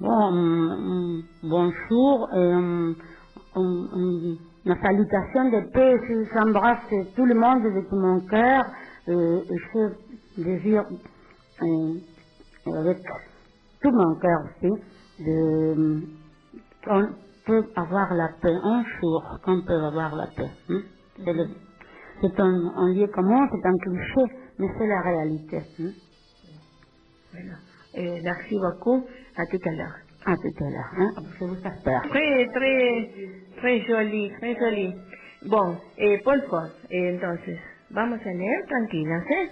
Bon, 0.00 1.22
bonjour, 1.42 2.28
eh, 2.34 2.94
una 3.54 4.80
salutación 4.80 5.50
de 5.50 5.62
paix, 5.70 6.00
j'embrasse 6.32 7.12
tout 7.14 7.26
le 7.26 7.34
monde 7.34 7.62
de 7.64 7.82
tout 7.90 7.96
mon 7.96 8.20
cœur 8.26 8.64
et 9.06 9.44
je 9.74 10.42
désire 10.42 10.84
avec 12.74 12.98
tout 13.82 13.90
mon 13.92 14.14
cœur 14.18 14.40
aussi 14.46 14.72
de 15.18 16.02
peut 17.46 17.64
avoir 17.76 18.14
la 18.14 18.28
paix 18.40 18.54
un 18.62 18.84
jour 19.00 19.38
qu'on 19.44 19.62
peut 19.62 19.84
avoir 19.84 20.14
la 20.14 20.26
paix. 20.36 20.50
Hein? 20.70 20.82
C'est 22.20 22.38
un, 22.40 22.72
un, 22.76 22.94
lieu 22.94 23.06
commun, 23.08 23.48
c'est 23.50 23.66
un 23.66 23.76
cliché, 23.78 24.34
mais 24.58 24.68
c'est 24.78 24.86
la 24.86 25.00
réalité. 25.02 25.56
Hein? 25.80 25.92
Bueno, 27.32 27.54
eh, 27.94 28.20
merci 28.22 28.56
beaucoup. 28.58 29.04
À 29.36 29.46
tout 29.46 29.60
à 29.64 29.70
l'heure. 29.70 29.96
À 30.24 30.36
tout 30.36 30.64
à 30.64 30.70
l'heure. 30.70 30.92
Hein? 30.98 31.22
Je 31.40 31.44
vous 31.44 31.56
espère. 31.56 32.02
Très, 32.10 32.46
très, 32.54 33.10
très 33.56 33.80
joli, 33.86 34.30
très 34.38 34.54
joli. 34.54 34.94
Bon, 35.46 35.76
eh, 35.98 36.18
Paul 36.18 36.42
Foss, 36.48 36.70
eh, 36.90 37.14
entonces, 37.14 37.58
vamos 37.90 38.20
a 38.24 38.32
leer 38.32 38.66
tranquilas, 38.68 39.24
¿eh? 39.30 39.50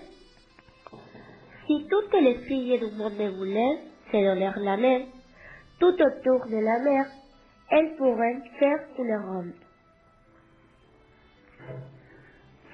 Si 1.66 1.86
toutes 1.88 2.20
les 2.20 2.36
filles 2.46 2.78
du 2.78 2.96
monde 2.96 3.36
voulaient 3.36 3.78
se 4.12 4.16
donner 4.24 4.50
la 4.56 4.76
mer, 4.76 5.06
tout 5.78 5.94
autour 5.94 6.46
de 6.46 6.58
la 6.60 6.78
mer, 6.80 7.06
elles 7.70 7.96
pourraient 7.96 8.42
faire 8.58 8.78
tout 8.96 9.04
le 9.04 9.18
monde. 9.18 9.52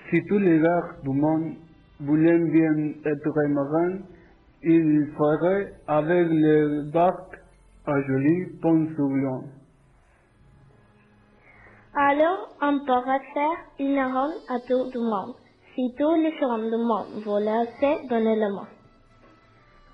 Si 0.09 0.23
tous 0.29 0.39
les 0.39 0.61
gars 0.61 0.97
du 1.03 1.11
monde 1.11 1.55
voulaient 2.01 2.39
bien 2.39 2.93
être 3.05 3.49
marins, 3.49 3.99
ils 4.63 5.13
feraient 5.17 5.73
avec 5.87 6.29
les 6.31 6.91
barques 6.93 7.39
à 7.87 8.01
joli 8.03 8.59
pont 8.61 8.87
sur 8.95 9.43
Alors, 11.95 12.57
on 12.61 12.79
pourrait 12.85 13.25
faire 13.33 13.59
une 13.79 14.01
ronde 14.01 14.41
à 14.49 14.59
tout 14.69 14.91
le 14.95 15.01
monde, 15.01 15.35
si 15.75 15.95
tous 15.99 16.15
les 16.15 16.35
hommes 16.43 16.71
du 16.71 16.77
monde 16.77 17.23
voulaient 17.25 17.67
se 17.81 18.09
donner 18.09 18.37
le 18.37 18.53
monde. 18.53 18.77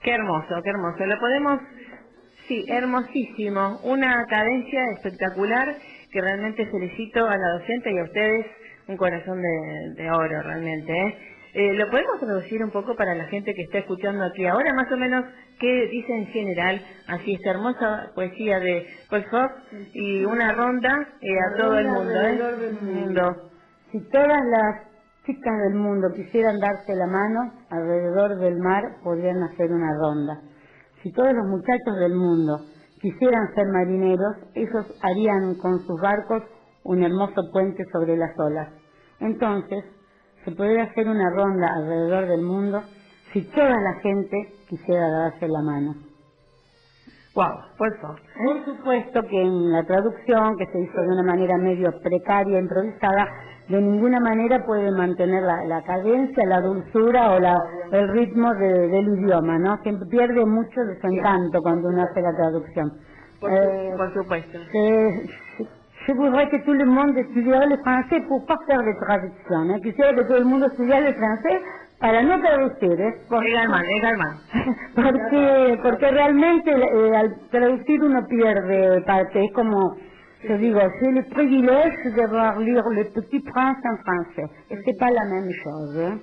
Qué 0.03 0.11
hermoso, 0.11 0.63
qué 0.65 0.71
hermoso. 0.71 1.07
Lo 1.07 1.17
podemos 1.21 1.61
Sí, 2.49 2.65
hermosísimo. 2.69 3.81
Una 3.85 4.27
cadencia 4.27 4.81
espectacular 4.97 5.77
que 6.11 6.21
realmente 6.21 6.67
felicito 6.67 7.27
a 7.27 7.37
la 7.37 7.49
docente 7.59 7.93
y 7.93 7.99
a 7.99 8.05
ustedes. 8.05 8.47
Un 8.89 8.97
corazón 8.97 9.41
de, 9.97 10.11
oro, 10.11 10.43
realmente. 10.43 10.93
¿eh? 10.93 11.17
¿eh? 11.55 11.73
lo 11.75 11.89
podemos 11.91 12.19
traducir 12.19 12.63
un 12.63 12.71
poco 12.71 12.97
para 12.97 13.15
la 13.15 13.25
gente 13.27 13.55
que 13.55 13.63
está 13.63 13.79
escuchando 13.79 14.25
aquí 14.25 14.45
ahora? 14.47 14.75
Más 14.75 14.91
o 14.91 14.97
menos, 14.97 15.25
¿qué 15.61 15.89
dice 15.91 16.13
en 16.13 16.27
general? 16.27 16.83
Así, 17.07 17.35
esta 17.35 17.51
hermosa 17.51 18.11
poesía 18.15 18.59
de 18.59 18.87
Paul 19.09 19.25
Fox 19.31 19.55
y 19.95 20.25
una 20.25 20.53
ronda 20.53 21.09
eh, 21.21 21.39
a 21.39 21.57
todo 21.57 21.79
el 21.79 21.87
mundo. 21.87 22.21
¿eh? 22.21 22.57
Del 22.57 22.81
mundo. 22.81 23.51
Si 23.93 24.01
todas 24.11 24.41
las 24.51 24.93
chicas 25.27 25.55
del 25.69 25.75
mundo 25.75 26.09
quisieran 26.15 26.59
darse 26.59 26.95
la 26.95 27.07
mano, 27.07 27.53
alrededor 27.71 28.37
del 28.39 28.59
mar 28.59 28.83
podrían 29.05 29.43
hacer 29.45 29.71
una 29.71 29.93
ronda. 29.95 30.52
Si 31.03 31.13
todos 31.13 31.33
los 31.35 31.47
muchachos 31.49 31.99
del 31.99 32.15
mundo 32.15 32.61
quisieran 33.01 33.53
ser 33.55 33.67
marineros, 33.67 34.37
ellos 34.55 34.87
harían 35.03 35.57
con 35.57 35.81
sus 35.81 36.01
barcos 36.01 36.43
un 36.85 37.03
hermoso 37.03 37.51
puente 37.53 37.85
sobre 37.93 38.17
las 38.17 38.39
olas. 38.39 38.69
Entonces, 39.21 39.85
se 40.45 40.53
podría 40.53 40.85
hacer 40.85 41.09
una 41.09 41.31
ronda 41.31 41.69
alrededor 41.75 42.29
del 42.29 42.43
mundo 42.43 42.83
si 43.33 43.43
toda 43.51 43.81
la 43.81 43.95
gente 44.01 44.37
quisiera 44.69 45.09
darse 45.09 45.49
la 45.49 45.63
mano. 45.63 45.95
Wow, 47.35 47.77
por 47.79 48.01
favor. 48.01 48.21
Por 48.45 48.65
supuesto 48.65 49.23
que 49.23 49.41
en 49.41 49.73
la 49.73 49.85
traducción, 49.85 50.57
que 50.59 50.67
se 50.67 50.81
hizo 50.81 51.01
de 51.01 51.09
una 51.09 51.23
manera 51.23 51.57
medio 51.57 51.91
precaria, 52.03 52.61
improvisada, 52.61 53.27
de 53.69 53.81
ninguna 53.81 54.21
manera 54.21 54.65
puede 54.67 54.91
mantener 54.91 55.43
la, 55.43 55.65
la 55.65 55.83
cadencia, 55.83 56.45
la 56.47 56.61
dulzura 56.61 57.33
o 57.33 57.39
la, 57.41 57.57
el 57.93 58.09
ritmo 58.09 58.53
de- 58.55 58.89
del 58.89 59.09
idioma, 59.19 59.59
¿no? 59.59 59.79
Pierde 60.11 60.45
mucho 60.47 60.81
de 60.83 61.01
su 61.01 61.07
encanto 61.07 61.61
cuando 61.63 61.89
uno 61.89 62.03
hace 62.03 62.21
la 62.21 62.35
traducción. 62.37 62.93
Por, 63.41 63.51
Eh, 63.53 63.95
por 63.97 64.13
supuesto. 64.15 64.59
je, 64.73 65.27
je 66.07 66.13
voudrais 66.15 66.49
que 66.51 66.59
tout 66.61 66.75
le 66.75 66.85
monde 66.87 67.19
estudiara 67.21 67.67
le 67.67 67.77
français 67.79 68.21
pour 68.29 68.45
pas 68.47 68.59
faire 68.67 68.83
de 68.83 68.95
traducción. 69.07 69.71
¿eh? 69.71 69.81
Quisiera 69.83 70.15
que 70.15 70.25
todo 70.25 70.37
el 70.39 70.45
mundo 70.45 70.67
estudiara 70.67 71.09
el 71.09 71.15
francés 71.15 71.63
para 72.01 72.23
no 72.23 72.41
traducir, 72.41 73.01
¿eh? 73.01 73.15
Por- 73.29 73.43
porque 74.95 75.79
porque 75.83 76.11
realmente 76.11 76.71
eh, 76.73 77.17
al 77.17 77.35
traducir 77.51 78.03
uno 78.03 78.27
pierde 78.29 79.03
parte 79.07 79.45
es 79.45 79.53
como 79.55 79.97
yo 80.49 80.59
digo 80.59 80.81
j'ai 81.01 81.13
le 81.13 81.23
privilège 81.31 82.05
de 82.17 82.27
voir 82.29 82.59
lire 82.61 82.89
le 82.91 83.05
petit 83.05 83.41
prince 83.41 83.79
en 83.85 83.97
français 84.05 84.49
et 84.71 84.77
c'est 84.85 84.99
pas 84.99 85.11
la 85.11 85.25
même 85.27 85.51
chose 85.65 85.99
¿eh? 85.99 86.15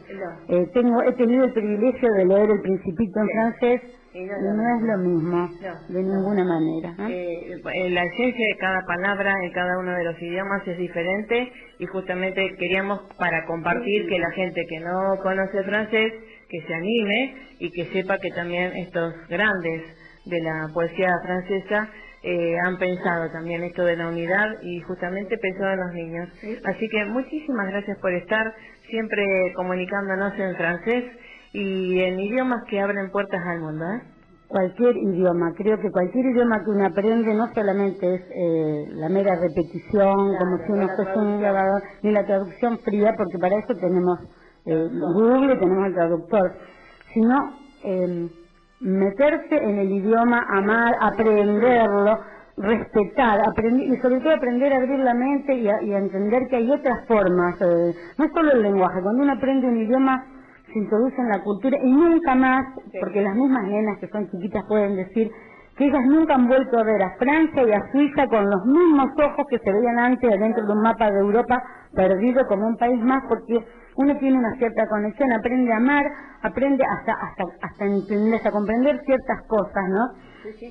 Eh, 0.55 0.67
tengo 0.73 1.01
he 1.03 1.13
tenido 1.13 1.45
el 1.45 1.53
privilegio 1.53 2.09
de 2.13 2.25
leer 2.25 2.49
el 2.51 2.61
principito 2.61 3.19
en 3.21 3.29
francés 3.29 3.81
Y 4.13 4.25
no 4.25 4.33
lo 4.41 4.53
no 4.57 4.63
es 4.75 4.81
lo 4.91 4.97
mismo 5.09 5.49
No. 5.61 5.93
de 5.93 6.01
ninguna 6.03 6.43
manera 6.43 6.89
¿eh? 7.09 7.61
Eh, 7.75 7.89
la 7.91 8.03
esencia 8.05 8.45
de 8.47 8.57
cada 8.59 8.81
palabra 8.85 9.33
en 9.43 9.51
cada 9.51 9.77
uno 9.79 9.91
de 9.93 10.03
los 10.03 10.21
idiomas 10.21 10.67
es 10.67 10.77
diferente 10.77 11.51
y 11.79 11.85
justamente 11.85 12.55
queríamos 12.57 12.99
para 13.17 13.45
compartir 13.45 14.07
que 14.09 14.19
la 14.19 14.31
gente 14.31 14.65
que 14.69 14.79
no 14.79 15.17
conoce 15.23 15.63
francés 15.63 16.13
que 16.49 16.61
se 16.67 16.73
anime 16.73 17.35
y 17.59 17.71
que 17.71 17.85
sepa 17.93 18.17
que 18.17 18.31
también 18.31 18.75
estos 18.77 19.13
grandes 19.29 19.81
de 20.25 20.41
la 20.41 20.67
poesía 20.73 21.13
francesa 21.23 21.88
eh, 22.23 22.57
han 22.65 22.77
pensado 22.77 23.29
también 23.31 23.63
esto 23.63 23.83
de 23.83 23.95
la 23.95 24.09
unidad 24.09 24.61
y 24.61 24.81
justamente 24.81 25.38
pensado 25.38 25.71
en 25.71 25.79
los 25.79 25.93
niños. 25.93 26.29
Así 26.65 26.88
que 26.89 27.05
muchísimas 27.05 27.67
gracias 27.67 27.97
por 27.99 28.13
estar 28.13 28.53
siempre 28.89 29.53
comunicándonos 29.55 30.38
en 30.38 30.55
francés 30.55 31.05
y 31.53 31.99
en 32.01 32.19
idiomas 32.19 32.63
que 32.69 32.79
abren 32.79 33.11
puertas 33.11 33.41
al 33.45 33.59
mundo. 33.59 33.85
¿eh? 33.85 34.19
cualquier 34.49 34.97
idioma. 34.97 35.53
Creo 35.55 35.79
que 35.79 35.91
cualquier 35.91 36.25
idioma 36.25 36.63
que 36.63 36.71
uno 36.71 36.85
aprende 36.88 37.33
no 37.35 37.53
solamente 37.53 38.15
es 38.15 38.21
eh, 38.21 38.88
la 38.93 39.07
mera 39.07 39.35
repetición, 39.35 40.35
como 40.38 40.57
si 40.65 40.71
uno 40.71 40.88
fuese 40.95 41.19
un 41.19 41.39
grabador, 41.39 41.83
ni 42.01 42.11
la 42.11 42.25
traducción 42.25 42.79
fría, 42.79 43.13
porque 43.15 43.38
para 43.38 43.59
eso 43.59 43.75
tenemos 43.79 44.19
eh, 44.65 44.89
Google 44.91 45.55
tenemos 45.55 45.88
el 45.88 45.93
traductor, 45.93 46.51
sino 47.13 47.35
eh, 47.83 48.29
meterse 48.81 49.55
en 49.55 49.79
el 49.79 49.91
idioma, 49.91 50.45
amar, 50.50 50.95
aprenderlo, 51.01 52.19
respetar, 52.57 53.39
aprender, 53.48 53.88
y 53.88 53.98
sobre 53.98 54.19
todo 54.19 54.33
aprender 54.33 54.74
a 54.74 54.77
abrir 54.77 55.00
la 55.00 55.13
mente 55.13 55.53
y 55.53 55.67
a, 55.67 55.81
y 55.81 55.93
a 55.93 56.00
entender 56.00 56.48
que 56.50 56.57
hay 56.57 56.71
otras 56.71 57.05
formas, 57.07 57.55
eh, 57.62 57.93
no 58.17 58.27
solo 58.33 58.51
el 58.51 58.62
lenguaje, 58.62 59.01
cuando 59.01 59.24
uno 59.24 59.33
aprende 59.33 59.67
un 59.67 59.77
idioma 59.77 60.24
se 60.71 60.79
introduce 60.79 61.19
en 61.19 61.29
la 61.29 61.41
cultura 61.41 61.77
y 61.81 61.91
nunca 61.91 62.36
más, 62.36 62.65
porque 63.00 63.21
las 63.21 63.36
mismas 63.36 63.63
nenas 63.63 63.98
que 64.00 64.07
son 64.07 64.29
chiquitas 64.29 64.63
pueden 64.67 64.95
decir 64.95 65.31
que 65.77 65.86
ellas 65.86 66.05
nunca 66.05 66.36
han 66.36 66.48
vuelto 66.48 66.77
a 66.77 66.83
ver 66.83 67.01
a 67.01 67.15
Francia 67.17 67.63
y 67.63 67.71
a 67.71 67.91
Suiza 67.91 68.27
con 68.27 68.50
los 68.50 68.65
mismos 68.65 69.09
ojos 69.17 69.48
que 69.50 69.59
se 69.59 69.71
veían 69.71 69.98
antes 69.98 70.39
dentro 70.39 70.65
de 70.65 70.74
un 70.74 70.81
mapa 70.81 71.09
de 71.09 71.19
Europa 71.19 71.63
perdido 71.95 72.45
como 72.48 72.67
un 72.67 72.77
país 72.77 73.01
más, 73.01 73.24
porque 73.27 73.65
uno 74.00 74.15
tiene 74.18 74.38
una 74.38 74.56
cierta 74.56 74.88
conexión, 74.88 75.29
aprende 75.34 75.74
a 75.74 75.75
amar, 75.75 76.06
aprende 76.41 76.86
hasta 76.86 77.12
hasta 77.12 77.43
hasta 77.62 77.86
entender, 77.86 78.36
hasta 78.36 78.50
comprender 78.50 78.97
ciertas 79.06 79.41
cosas, 79.45 79.89
¿no? 79.89 80.08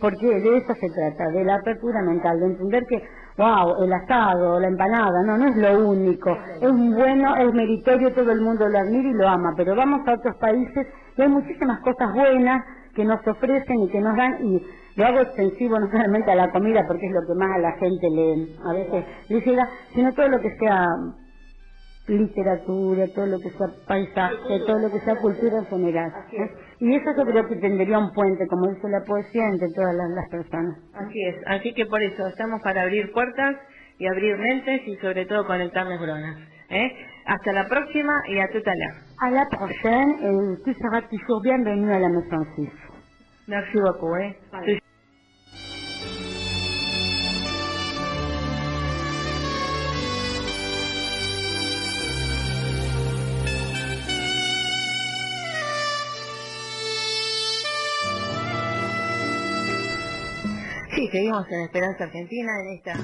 Porque 0.00 0.26
de 0.26 0.57
eso 0.57 0.72
se 0.74 0.88
trata, 0.88 1.29
de 1.31 1.44
la 1.44 1.57
apertura 1.57 2.00
mental, 2.00 2.40
de 2.40 2.46
entender 2.46 2.87
que, 2.88 3.02
wow, 3.37 3.85
el 3.85 3.92
asado, 3.92 4.59
la 4.59 4.68
empanada, 4.68 5.22
no, 5.26 5.37
no 5.37 5.46
es 5.46 5.57
lo 5.57 5.90
único, 5.90 6.31
es 6.59 6.72
bueno, 6.72 7.37
es 7.37 7.52
meritorio, 7.52 8.14
todo 8.14 8.33
el 8.33 8.40
mundo 8.40 8.66
lo 8.66 8.79
admira 8.79 9.11
y 9.11 9.12
lo 9.12 9.29
ama, 9.29 9.52
pero 9.59 9.76
vamos 9.76 10.09
a 10.09 10.14
otros 10.14 10.35
países 10.37 10.87
y 11.18 11.20
hay 11.20 11.29
muchísimas 11.29 11.81
cosas 11.81 12.14
buenas 12.14 12.64
que 12.94 13.05
nos 13.05 13.20
ofrecen 13.26 13.83
y 13.83 13.90
que 13.90 14.00
nos 14.00 14.16
dan 14.16 14.42
y 14.42 14.66
lo 14.96 15.05
hago 15.05 15.20
extensivo 15.20 15.79
no 15.79 15.90
solamente 15.90 16.31
a 16.31 16.35
la 16.35 16.50
comida 16.50 16.83
porque 16.88 17.07
es 17.07 17.12
lo 17.12 17.20
que 17.26 17.35
más 17.35 17.55
a 17.55 17.59
la 17.59 17.72
gente 17.72 18.09
le 18.09 18.57
a 18.64 18.72
veces 18.72 19.05
le 19.29 19.40
llega, 19.42 19.68
sino 19.94 20.14
todo 20.14 20.29
lo 20.29 20.40
que 20.40 20.57
sea 20.57 20.88
literatura, 22.09 23.07
todo 23.14 23.27
lo 23.27 23.38
que 23.38 23.51
sea 23.51 23.68
paisaje, 23.87 24.61
todo 24.66 24.79
lo 24.79 24.90
que 24.90 25.01
sea 25.01 25.16
cultura 25.16 25.59
en 25.59 25.66
general. 25.66 26.12
¿eh? 26.33 26.51
Y 26.81 26.94
eso 26.97 27.11
yo 27.16 27.25
creo 27.25 27.49
que 27.49 27.57
tendría 27.57 27.99
un 27.99 28.12
puente, 28.12 28.47
como 28.49 28.68
dice 28.68 28.88
la 28.88 29.05
poesía, 29.05 29.49
entre 29.49 29.68
todas 29.75 29.94
las, 29.94 30.11
las 30.11 30.29
personas. 30.31 30.79
Así 30.94 31.23
es, 31.27 31.37
así 31.47 31.75
que 31.75 31.87
por 31.87 32.03
eso 32.03 32.27
estamos 32.29 32.61
para 32.62 32.83
abrir 32.83 33.12
puertas 33.12 33.57
y 33.99 34.07
abrir 34.07 34.37
mentes 34.38 34.83
y 34.87 34.97
sobre 34.97 35.27
todo 35.27 35.47
conectar 35.47 35.87
neuronas. 35.87 36.37
¿eh? 36.71 36.92
Hasta 37.27 37.53
la 37.53 37.66
próxima 37.68 38.23
y 38.29 38.38
a 38.38 38.49
tout 38.49 38.62
à 38.66 38.75
l'heure. 38.75 38.97
À 39.21 39.31
la 39.31 39.47
prochaine, 39.47 40.11
et 40.23 40.62
tu 40.64 40.73
seras 40.75 41.03
toujours 41.03 41.42
bienvenue 41.42 41.92
à 41.92 41.99
la 41.99 42.09
Maison 42.09 42.47
6. 42.57 42.68
Merci 43.49 43.79
beaucoup. 43.81 44.14
¿eh? 44.16 44.79
Sí, 61.09 61.16
seguimos 61.16 61.51
en 61.51 61.61
Esperanza 61.62 62.05
Argentina 62.05 62.53
en 62.61 62.68
esta. 62.77 62.94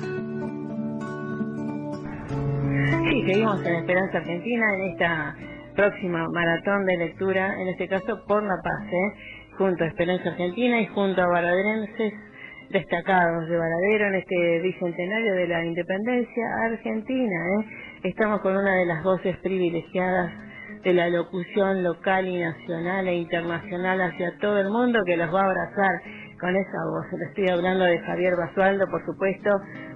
Sí, 3.09 3.23
seguimos 3.27 3.65
en 3.65 3.75
Esperanza 3.77 4.19
Argentina 4.19 4.67
en 4.75 4.83
esta 4.91 5.37
próxima 5.75 6.29
maratón 6.29 6.85
de 6.85 6.99
lectura, 6.99 7.59
en 7.63 7.69
este 7.69 7.89
caso 7.89 8.23
por 8.27 8.43
la 8.43 8.57
paz, 8.63 8.93
¿eh? 8.93 9.13
junto 9.57 9.85
a 9.85 9.87
Esperanza 9.87 10.29
Argentina 10.29 10.81
y 10.83 10.87
junto 10.89 11.23
a 11.23 11.27
baraderenses 11.29 12.13
destacados 12.69 13.49
de 13.49 13.57
Varadero 13.57 14.09
en 14.09 14.15
este 14.17 14.61
bicentenario 14.61 15.35
de 15.35 15.49
la 15.49 15.65
independencia 15.65 16.45
argentina. 16.63 17.37
¿eh? 17.61 17.65
Estamos 18.05 18.43
con 18.43 18.55
una 18.55 18.75
de 18.75 18.85
las 18.85 19.03
voces 19.03 19.35
privilegiadas 19.39 20.31
de 20.83 20.93
la 20.93 21.09
locución 21.09 21.83
local 21.83 22.29
y 22.29 22.39
nacional 22.39 23.09
e 23.09 23.15
internacional 23.15 24.01
hacia 24.03 24.37
todo 24.41 24.59
el 24.61 24.69
mundo 24.69 25.01
que 25.07 25.17
los 25.17 25.33
va 25.35 25.41
a 25.41 25.45
abrazar 25.45 26.03
con 26.45 26.55
esa 26.55 26.85
voz. 26.91 27.07
Le 27.19 27.25
estoy 27.25 27.49
hablando 27.49 27.85
de 27.85 27.99
Javier 28.01 28.37
Basualdo, 28.37 28.85
por 28.91 29.03
supuesto, 29.07 29.49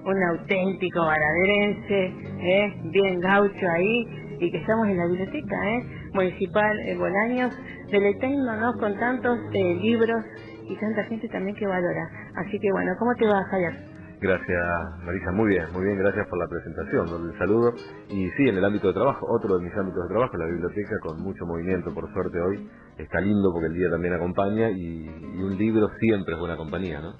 un 0.03 0.23
auténtico 0.31 1.05
varaderense, 1.05 2.05
¿eh? 2.41 2.73
bien 2.85 3.19
gaucho 3.19 3.69
ahí, 3.69 4.37
y 4.39 4.49
que 4.49 4.57
estamos 4.57 4.87
en 4.87 4.97
la 4.97 5.05
biblioteca 5.05 5.69
¿eh? 5.69 5.83
municipal 6.11 6.79
en 6.87 6.97
Bolaños, 6.97 7.53
deleitándonos 7.91 8.77
con 8.79 8.97
tantos 8.97 9.37
eh, 9.53 9.75
libros 9.75 10.25
y 10.67 10.75
tanta 10.77 11.03
gente 11.03 11.29
también 11.29 11.55
que 11.55 11.67
valora. 11.67 12.09
Así 12.37 12.59
que 12.59 12.71
bueno, 12.71 12.93
¿cómo 12.97 13.13
te 13.13 13.27
va, 13.27 13.43
Javier? 13.51 13.88
Gracias, 14.21 14.59
Marisa. 15.05 15.31
Muy 15.31 15.49
bien, 15.49 15.65
muy 15.71 15.85
bien. 15.85 15.97
Gracias 15.97 16.27
por 16.27 16.39
la 16.39 16.47
presentación, 16.47 17.31
el 17.31 17.37
saludo. 17.37 17.73
Y 18.09 18.29
sí, 18.31 18.49
en 18.49 18.57
el 18.57 18.65
ámbito 18.65 18.87
de 18.87 18.93
trabajo, 18.93 19.25
otro 19.29 19.57
de 19.57 19.63
mis 19.63 19.73
ámbitos 19.75 20.03
de 20.03 20.09
trabajo, 20.09 20.37
la 20.37 20.45
biblioteca, 20.45 20.95
con 21.01 21.21
mucho 21.21 21.45
movimiento, 21.45 21.93
por 21.93 22.11
suerte 22.13 22.37
hoy. 22.39 22.69
Está 22.97 23.21
lindo 23.21 23.49
porque 23.53 23.67
el 23.67 23.73
día 23.75 23.89
también 23.89 24.13
acompaña 24.13 24.69
y, 24.71 25.05
y 25.05 25.41
un 25.41 25.57
libro 25.57 25.87
siempre 25.99 26.33
es 26.33 26.39
buena 26.39 26.57
compañía, 26.57 26.99
¿no? 26.99 27.13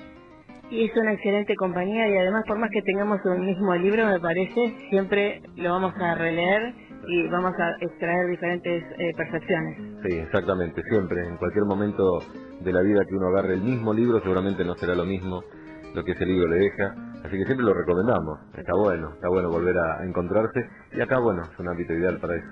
Y 0.71 0.85
es 0.85 0.95
una 0.95 1.13
excelente 1.13 1.55
compañía 1.55 2.07
y 2.09 2.17
además 2.17 2.43
por 2.45 2.59
más 2.59 2.69
que 2.69 2.81
tengamos 2.83 3.19
un 3.25 3.43
mismo 3.43 3.73
libro, 3.75 4.05
me 4.05 4.19
parece, 4.19 4.75
siempre 4.89 5.41
lo 5.55 5.71
vamos 5.71 5.93
a 5.99 6.13
releer 6.13 6.75
y 7.07 7.27
vamos 7.27 7.53
a 7.57 7.71
extraer 7.83 8.29
diferentes 8.29 8.83
eh, 8.99 9.12
percepciones. 9.17 9.77
Sí, 10.05 10.15
exactamente. 10.17 10.83
Siempre, 10.83 11.27
en 11.27 11.38
cualquier 11.38 11.65
momento 11.65 12.19
de 12.59 12.71
la 12.71 12.81
vida 12.81 13.01
que 13.07 13.15
uno 13.15 13.29
agarre 13.29 13.55
el 13.55 13.62
mismo 13.62 13.93
libro, 13.93 14.19
seguramente 14.21 14.63
no 14.63 14.75
será 14.75 14.93
lo 14.93 15.05
mismo 15.05 15.41
lo 15.93 16.04
que 16.04 16.12
ese 16.12 16.25
libro 16.25 16.47
le 16.47 16.58
deja. 16.58 16.95
Así 17.23 17.38
que 17.38 17.45
siempre 17.45 17.65
lo 17.65 17.73
recomendamos. 17.73 18.39
Está 18.58 18.73
bueno, 18.75 19.12
está 19.13 19.30
bueno 19.30 19.49
volver 19.49 19.78
a 19.78 20.06
encontrarse. 20.06 20.65
Y 20.93 21.02
acá, 21.02 21.19
bueno, 21.19 21.43
es 21.43 21.60
un 21.60 21.67
ámbito 21.67 21.93
ideal 21.93 22.17
para 22.19 22.36
eso. 22.36 22.47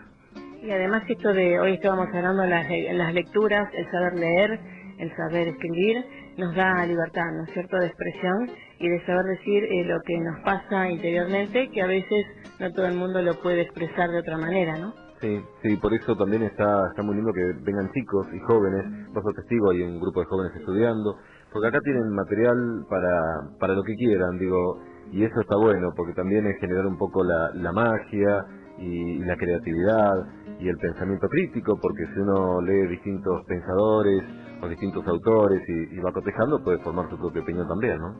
Y 0.61 0.71
además 0.71 1.03
esto 1.07 1.33
de 1.33 1.59
hoy 1.59 1.73
estábamos 1.73 2.07
hablando 2.13 2.41
de 2.41 2.49
las, 2.49 2.67
de 2.67 2.93
las 2.93 3.13
lecturas, 3.13 3.69
el 3.73 3.89
saber 3.91 4.15
leer, 4.15 4.59
el 4.97 5.15
saber 5.15 5.47
escribir, 5.49 6.03
nos 6.37 6.55
da 6.55 6.85
libertad, 6.85 7.25
¿no 7.35 7.43
es 7.43 7.53
cierto?, 7.53 7.77
de 7.77 7.87
expresión 7.87 8.49
y 8.79 8.89
de 8.89 9.05
saber 9.05 9.25
decir 9.25 9.63
eh, 9.63 9.85
lo 9.85 10.01
que 10.01 10.17
nos 10.19 10.39
pasa 10.41 10.89
interiormente, 10.89 11.69
que 11.69 11.81
a 11.81 11.87
veces 11.87 12.25
no 12.59 12.71
todo 12.73 12.87
el 12.87 12.95
mundo 12.95 13.21
lo 13.21 13.35
puede 13.41 13.61
expresar 13.61 14.09
de 14.09 14.19
otra 14.19 14.37
manera, 14.37 14.77
¿no? 14.77 14.93
Sí, 15.19 15.41
sí, 15.63 15.75
por 15.77 15.93
eso 15.95 16.15
también 16.15 16.43
está, 16.43 16.89
está 16.89 17.01
muy 17.01 17.15
lindo 17.15 17.33
que 17.33 17.41
vengan 17.63 17.91
chicos 17.91 18.27
y 18.33 18.39
jóvenes, 18.41 18.85
vos 19.13 19.23
sos 19.23 19.33
testigo, 19.33 19.71
hay 19.71 19.81
un 19.81 19.99
grupo 19.99 20.19
de 20.19 20.27
jóvenes 20.27 20.55
estudiando, 20.55 21.17
porque 21.51 21.67
acá 21.67 21.79
tienen 21.81 22.09
material 22.09 22.85
para, 22.89 23.57
para 23.59 23.73
lo 23.73 23.83
que 23.83 23.95
quieran, 23.95 24.37
digo, 24.37 24.79
y 25.11 25.23
eso 25.23 25.39
está 25.41 25.55
bueno 25.55 25.93
porque 25.95 26.13
también 26.13 26.45
es 26.47 26.59
generar 26.59 26.85
un 26.85 26.97
poco 26.97 27.23
la, 27.23 27.51
la 27.53 27.71
magia 27.71 28.45
y, 28.79 29.19
la 29.19 29.35
creatividad 29.35 30.25
y 30.59 30.69
el 30.69 30.77
pensamiento 30.77 31.27
crítico, 31.27 31.77
porque 31.81 32.05
si 32.13 32.19
uno 32.19 32.61
lee 32.61 32.87
distintos 32.87 33.45
pensadores 33.45 34.23
o 34.61 34.67
distintos 34.67 35.05
autores 35.07 35.61
y, 35.67 35.99
va 35.99 36.11
cotejando, 36.11 36.63
puede 36.63 36.79
formar 36.79 37.09
su 37.09 37.17
propia 37.17 37.41
opinión 37.41 37.67
también, 37.67 37.97
¿no? 37.99 38.15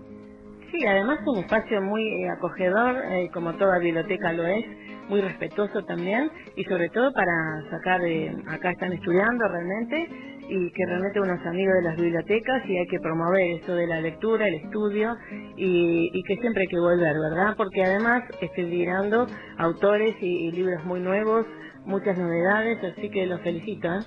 Sí, 0.72 0.86
además 0.86 1.20
es 1.22 1.28
un 1.28 1.38
espacio 1.40 1.82
muy 1.82 2.04
eh, 2.04 2.30
acogedor, 2.30 2.96
eh, 3.06 3.30
como 3.34 3.54
toda 3.54 3.80
biblioteca 3.80 4.34
lo 4.34 4.44
es, 4.44 4.66
muy 5.08 5.22
respetuoso 5.22 5.84
también 5.86 6.30
y 6.58 6.64
sobre 6.66 6.90
todo 6.90 7.14
para 7.14 7.64
sacar, 7.70 8.02
eh, 8.04 8.36
acá 8.48 8.72
están 8.72 8.92
estudiando 8.92 9.48
realmente 9.48 10.10
y 10.50 10.72
que 10.72 10.86
realmente 10.86 11.20
unos 11.20 11.46
amigos 11.46 11.76
de 11.76 11.82
las 11.82 11.98
bibliotecas 11.98 12.66
y 12.68 12.78
hay 12.78 12.88
que 12.88 13.00
promover 13.00 13.62
eso 13.62 13.76
de 13.76 13.88
la 13.88 14.02
lectura, 14.02 14.48
el 14.48 14.56
estudio 14.56 15.16
y, 15.56 16.24
que 16.24 16.38
siempre 16.38 16.64
hay 16.64 16.68
que 16.68 16.80
volver, 16.80 17.16
¿verdad? 17.18 17.56
Porque 17.56 17.84
además 17.84 18.24
estoy 18.42 18.66
mirando 18.66 19.28
autores 19.58 20.16
y, 20.22 20.52
libros 20.52 20.84
muy 20.86 21.00
nuevos, 21.00 21.46
muchas 21.86 22.18
novedades, 22.18 22.84
así 22.84 23.10
que 23.10 23.26
los 23.26 23.42
felicito. 23.42 23.88
¿eh? 23.88 24.00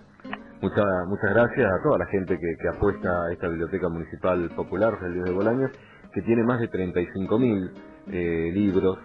Muchas, 0.60 0.84
muchas 1.08 1.30
gracias 1.34 1.72
a 1.72 1.82
toda 1.82 1.98
la 1.98 2.06
gente 2.06 2.38
que, 2.38 2.68
apuesta 2.68 3.08
a 3.08 3.32
esta 3.32 3.48
Biblioteca 3.48 3.88
Municipal 3.88 4.50
Popular, 4.54 4.98
Dios 5.12 5.24
de 5.24 5.32
Bolaños, 5.32 5.70
que 6.12 6.22
tiene 6.22 6.42
más 6.42 6.60
de 6.60 6.70
35.000 6.70 7.70
eh, 8.12 8.50
libros 8.52 8.98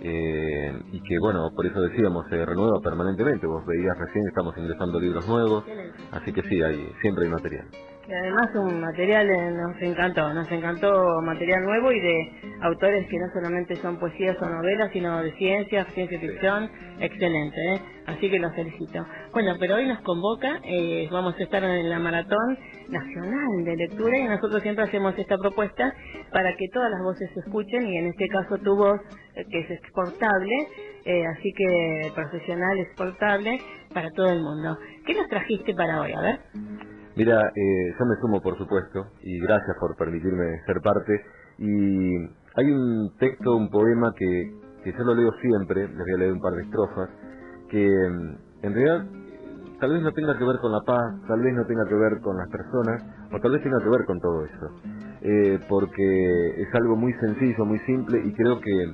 eh, 0.00 0.78
y 0.92 1.00
que 1.00 1.18
bueno, 1.18 1.50
por 1.54 1.66
eso 1.66 1.80
decíamos, 1.80 2.26
se 2.28 2.44
renueva 2.44 2.80
permanentemente. 2.80 3.46
Vos 3.46 3.64
veías 3.66 3.96
recién, 3.98 4.26
estamos 4.28 4.56
ingresando 4.56 5.00
libros 5.00 5.26
nuevos, 5.28 5.64
así 6.12 6.32
que 6.32 6.42
sí, 6.42 6.62
hay, 6.62 6.92
siempre 7.00 7.24
hay 7.24 7.30
material. 7.30 7.66
Y 8.08 8.12
además 8.14 8.54
un 8.54 8.80
material 8.80 9.28
eh, 9.28 9.50
nos 9.50 9.82
encantó, 9.82 10.32
nos 10.32 10.50
encantó 10.52 11.20
material 11.22 11.64
nuevo 11.64 11.90
y 11.90 11.98
de 12.00 12.32
autores 12.60 13.04
que 13.08 13.18
no 13.18 13.26
solamente 13.34 13.76
son 13.82 13.98
poesías 13.98 14.36
o 14.40 14.46
novelas, 14.46 14.92
sino 14.92 15.20
de 15.24 15.32
ciencia, 15.32 15.84
ciencia 15.86 16.20
ficción, 16.20 16.70
excelente, 17.00 17.56
¿eh? 17.74 17.80
así 18.06 18.30
que 18.30 18.38
los 18.38 18.54
felicito. 18.54 19.04
Bueno, 19.32 19.56
pero 19.58 19.74
hoy 19.74 19.86
nos 19.86 20.00
convoca, 20.02 20.60
eh, 20.62 21.08
vamos 21.10 21.34
a 21.36 21.42
estar 21.42 21.64
en 21.64 21.90
la 21.90 21.98
maratón 21.98 22.56
nacional 22.88 23.64
de 23.64 23.76
lectura 23.76 24.16
y 24.16 24.28
nosotros 24.28 24.62
siempre 24.62 24.84
hacemos 24.84 25.18
esta 25.18 25.36
propuesta 25.36 25.92
para 26.30 26.54
que 26.56 26.68
todas 26.72 26.92
las 26.92 27.02
voces 27.02 27.28
se 27.34 27.40
escuchen 27.40 27.88
y 27.88 27.98
en 27.98 28.06
este 28.06 28.28
caso 28.28 28.56
tu 28.58 28.76
voz, 28.76 29.00
que 29.34 29.58
es 29.58 29.70
exportable, 29.70 30.54
así 31.36 31.52
que 31.56 32.12
profesional 32.14 32.78
exportable 32.78 33.60
para 33.92 34.10
todo 34.12 34.30
el 34.30 34.40
mundo. 34.40 34.78
¿Qué 35.04 35.14
nos 35.14 35.28
trajiste 35.28 35.74
para 35.74 36.00
hoy? 36.00 36.12
A 36.12 36.20
ver. 36.20 36.95
Mira, 37.16 37.48
eh, 37.48 37.94
yo 37.98 38.04
me 38.04 38.14
sumo 38.20 38.42
por 38.42 38.58
supuesto 38.58 39.06
y 39.22 39.40
gracias 39.40 39.74
por 39.80 39.96
permitirme 39.96 40.60
ser 40.66 40.82
parte. 40.82 41.24
Y 41.58 42.14
hay 42.54 42.70
un 42.70 43.16
texto, 43.18 43.56
un 43.56 43.70
poema 43.70 44.12
que, 44.14 44.52
que 44.84 44.92
yo 44.92 44.98
lo 45.02 45.14
leo 45.14 45.32
siempre, 45.40 45.88
les 45.88 45.96
voy 45.96 46.12
a 46.14 46.18
leer 46.18 46.32
un 46.32 46.40
par 46.40 46.52
de 46.52 46.62
estrofas, 46.62 47.08
que 47.70 47.88
mm, 47.88 48.66
en 48.66 48.74
realidad 48.74 49.06
tal 49.80 49.92
vez 49.94 50.02
no 50.02 50.12
tenga 50.12 50.36
que 50.36 50.44
ver 50.44 50.58
con 50.60 50.72
la 50.72 50.80
paz, 50.84 51.14
tal 51.26 51.40
vez 51.40 51.54
no 51.54 51.64
tenga 51.64 51.86
que 51.88 51.94
ver 51.94 52.20
con 52.20 52.36
las 52.36 52.50
personas, 52.50 53.02
o 53.32 53.40
tal 53.40 53.52
vez 53.52 53.62
tenga 53.62 53.78
que 53.82 53.88
ver 53.88 54.04
con 54.04 54.20
todo 54.20 54.44
eso. 54.44 54.70
Eh, 55.22 55.58
porque 55.70 56.62
es 56.62 56.74
algo 56.74 56.96
muy 56.96 57.14
sencillo, 57.14 57.64
muy 57.64 57.78
simple, 57.80 58.20
y 58.26 58.32
creo 58.34 58.60
que 58.60 58.92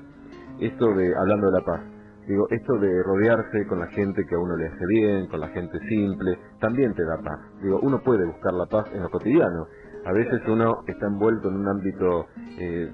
esto 0.60 0.94
de, 0.94 1.12
hablando 1.16 1.46
de 1.50 1.52
la 1.58 1.64
paz, 1.64 1.80
Digo, 2.26 2.46
esto 2.50 2.78
de 2.78 3.02
rodearse 3.02 3.66
con 3.66 3.80
la 3.80 3.88
gente 3.88 4.24
que 4.24 4.34
a 4.36 4.38
uno 4.38 4.56
le 4.56 4.66
hace 4.66 4.86
bien, 4.86 5.26
con 5.26 5.40
la 5.40 5.48
gente 5.48 5.78
simple, 5.88 6.38
también 6.60 6.94
te 6.94 7.04
da 7.04 7.16
paz. 7.16 7.40
Digo, 7.60 7.80
uno 7.82 8.00
puede 8.00 8.24
buscar 8.24 8.52
la 8.54 8.66
paz 8.66 8.86
en 8.94 9.02
lo 9.02 9.10
cotidiano. 9.10 9.66
A 10.04 10.12
veces 10.12 10.40
uno 10.46 10.82
está 10.86 11.06
envuelto 11.06 11.48
en 11.48 11.56
un 11.56 11.68
ámbito 11.68 12.26
eh, 12.58 12.92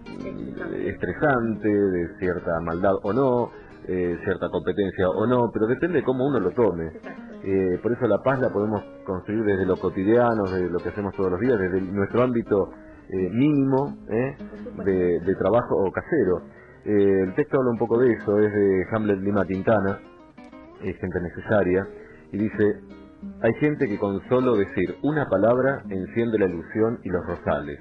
estresante, 0.86 1.68
de 1.68 2.18
cierta 2.18 2.60
maldad 2.60 2.94
o 3.02 3.12
no, 3.12 3.50
eh, 3.86 4.18
cierta 4.24 4.48
competencia 4.48 5.08
o 5.10 5.26
no, 5.26 5.50
pero 5.52 5.66
depende 5.66 5.98
de 5.98 6.04
cómo 6.04 6.26
uno 6.26 6.40
lo 6.40 6.50
tome. 6.52 6.90
Eh, 7.44 7.78
por 7.82 7.92
eso 7.92 8.06
la 8.06 8.22
paz 8.22 8.40
la 8.40 8.50
podemos 8.50 8.82
construir 9.04 9.44
desde 9.44 9.66
lo 9.66 9.76
cotidiano, 9.76 10.44
desde 10.44 10.70
lo 10.70 10.78
que 10.78 10.88
hacemos 10.88 11.14
todos 11.14 11.32
los 11.32 11.40
días, 11.40 11.58
desde 11.58 11.80
nuestro 11.82 12.22
ámbito 12.22 12.70
mínimo 13.10 13.96
de, 14.84 15.20
de 15.20 15.34
trabajo 15.36 15.76
o 15.76 15.90
casero. 15.90 16.42
Eh, 16.88 17.20
el 17.20 17.34
texto 17.34 17.58
habla 17.58 17.72
un 17.72 17.76
poco 17.76 17.98
de 17.98 18.10
eso, 18.14 18.38
es 18.38 18.50
de 18.50 18.86
Hamlet 18.90 19.18
Lima 19.18 19.44
Quintana, 19.44 20.00
es 20.82 20.96
gente 20.96 21.20
necesaria, 21.20 21.86
y 22.32 22.38
dice, 22.38 22.80
hay 23.42 23.52
gente 23.60 23.86
que 23.86 23.98
con 23.98 24.26
solo 24.30 24.56
decir 24.56 24.96
una 25.02 25.28
palabra 25.28 25.82
enciende 25.90 26.38
la 26.38 26.46
ilusión 26.46 26.98
y 27.04 27.10
los 27.10 27.26
rosales, 27.26 27.78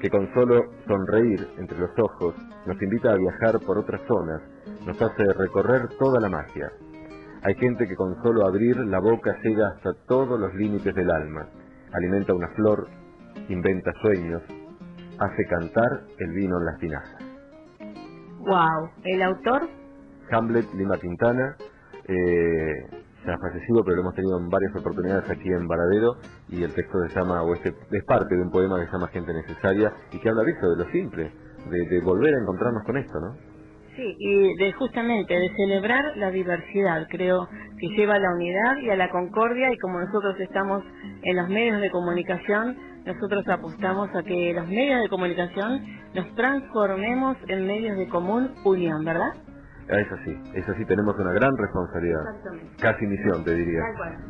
que 0.00 0.10
con 0.10 0.28
solo 0.34 0.72
sonreír 0.88 1.46
entre 1.58 1.78
los 1.78 1.90
ojos 2.00 2.34
nos 2.66 2.82
invita 2.82 3.12
a 3.12 3.16
viajar 3.16 3.60
por 3.64 3.78
otras 3.78 4.00
zonas, 4.08 4.42
nos 4.84 5.00
hace 5.00 5.22
recorrer 5.34 5.88
toda 5.96 6.18
la 6.18 6.28
magia. 6.28 6.72
Hay 7.44 7.54
gente 7.54 7.86
que 7.86 7.94
con 7.94 8.20
solo 8.24 8.44
abrir 8.44 8.76
la 8.76 8.98
boca 8.98 9.36
llega 9.44 9.68
hasta 9.68 9.94
todos 10.08 10.40
los 10.40 10.52
límites 10.56 10.92
del 10.96 11.12
alma, 11.12 11.46
alimenta 11.92 12.34
una 12.34 12.48
flor, 12.56 12.88
inventa 13.48 13.92
sueños, 14.02 14.42
hace 15.16 15.46
cantar 15.46 16.02
el 16.18 16.32
vino 16.32 16.58
en 16.58 16.64
las 16.64 16.78
tinazas. 16.80 17.15
Wow. 18.46 18.90
¿El 19.02 19.22
autor? 19.22 19.68
Hamlet 20.30 20.66
Lima 20.74 20.96
Quintana. 20.98 21.56
Eh, 22.06 23.06
se 23.24 23.32
ha 23.32 23.38
fallecido, 23.38 23.82
pero 23.82 23.96
lo 23.96 24.02
hemos 24.02 24.14
tenido 24.14 24.38
en 24.38 24.48
varias 24.48 24.74
oportunidades 24.76 25.28
aquí 25.28 25.48
en 25.48 25.66
Varadero 25.66 26.14
y 26.48 26.62
el 26.62 26.72
texto 26.72 26.96
se 27.08 27.14
llama, 27.18 27.42
o 27.42 27.54
este, 27.54 27.74
es 27.90 28.04
parte 28.04 28.36
de 28.36 28.42
un 28.42 28.52
poema 28.52 28.78
que 28.78 28.86
se 28.86 28.92
llama 28.92 29.08
Gente 29.08 29.32
Necesaria 29.34 29.92
y 30.12 30.20
que 30.20 30.28
habla 30.28 30.44
de 30.44 30.52
eso, 30.52 30.70
de 30.70 30.84
lo 30.84 30.90
simple, 30.92 31.32
de, 31.68 32.00
volver 32.02 32.34
a 32.34 32.38
encontrarnos 32.40 32.84
con 32.84 32.96
esto, 32.96 33.18
¿no? 33.18 33.34
Sí, 33.96 34.14
y 34.16 34.56
de 34.58 34.72
justamente 34.74 35.34
de 35.34 35.50
celebrar 35.56 36.16
la 36.16 36.30
diversidad, 36.30 37.08
creo 37.10 37.48
que 37.80 37.88
lleva 37.96 38.14
a 38.14 38.20
la 38.20 38.32
unidad 38.32 38.76
y 38.82 38.90
a 38.90 38.96
la 38.96 39.10
concordia 39.10 39.72
y 39.72 39.78
como 39.78 39.98
nosotros 39.98 40.38
estamos 40.38 40.84
en 41.22 41.36
los 41.36 41.48
medios 41.48 41.80
de 41.80 41.90
comunicación, 41.90 42.76
nosotros 43.06 43.46
apostamos 43.48 44.08
a 44.14 44.22
que 44.22 44.52
los 44.52 44.66
medios 44.68 45.00
de 45.00 45.08
comunicación 45.08 45.80
nos 46.14 46.34
transformemos 46.34 47.36
en 47.48 47.66
medios 47.66 47.96
de 47.96 48.08
común 48.08 48.50
unión, 48.64 49.04
¿verdad? 49.04 49.32
Ah, 49.88 50.00
es 50.00 50.10
así, 50.10 50.36
es 50.54 50.68
así, 50.68 50.84
tenemos 50.84 51.16
una 51.16 51.32
gran 51.32 51.56
responsabilidad, 51.56 52.18
casi 52.80 53.06
misión 53.06 53.44
te 53.44 53.54
diría. 53.54 53.80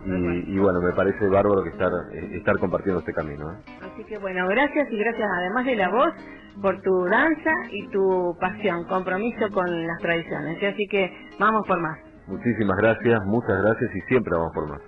y, 0.05 0.59
bueno, 0.59 0.83
me 0.83 0.93
parece 0.93 1.27
bárbaro 1.29 1.63
que 1.63 1.71
estar, 1.71 1.91
eh, 2.13 2.37
estar 2.37 2.59
compartiendo 2.59 3.01
este 3.01 3.15
camino. 3.15 3.51
¿eh? 3.51 3.57
Así 3.81 4.05
que 4.05 4.19
bueno, 4.19 4.47
gracias 4.49 4.87
y 4.91 4.99
gracias 4.99 5.27
además 5.39 5.65
de 5.65 5.77
la 5.77 5.89
voz 5.89 6.13
por 6.61 6.83
tu 6.83 7.05
danza 7.07 7.53
y 7.71 7.89
tu 7.89 8.37
pasión, 8.39 8.85
compromiso 8.85 9.49
con 9.55 9.87
las 9.87 9.99
tradiciones. 10.01 10.63
Así 10.63 10.87
que 10.89 11.11
vamos 11.41 11.67
por 11.67 11.81
más. 11.81 11.99
Muchísimas 12.27 12.77
gracias, 12.77 13.25
muchas 13.25 13.63
gracias 13.63 13.91
y 13.95 14.01
siempre 14.03 14.35
vamos 14.35 14.53
por 14.53 14.69
más. 14.69 14.81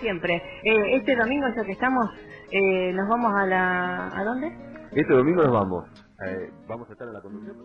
Siempre. 0.00 0.42
Eh, 0.62 0.96
este 0.96 1.16
domingo 1.16 1.46
ya 1.56 1.64
que 1.64 1.72
estamos, 1.72 2.08
nos 2.60 3.08
vamos 3.08 3.32
a 3.34 3.46
la... 3.46 4.08
¿A 4.08 4.24
dónde? 4.24 4.52
Este 4.92 5.14
domingo 5.14 5.42
nos 5.42 5.52
vamos. 5.52 5.88
vamos 6.68 6.88
a 6.88 6.92
estar 6.92 7.08
en 7.08 7.14
la 7.14 7.20
conducción. 7.20 7.56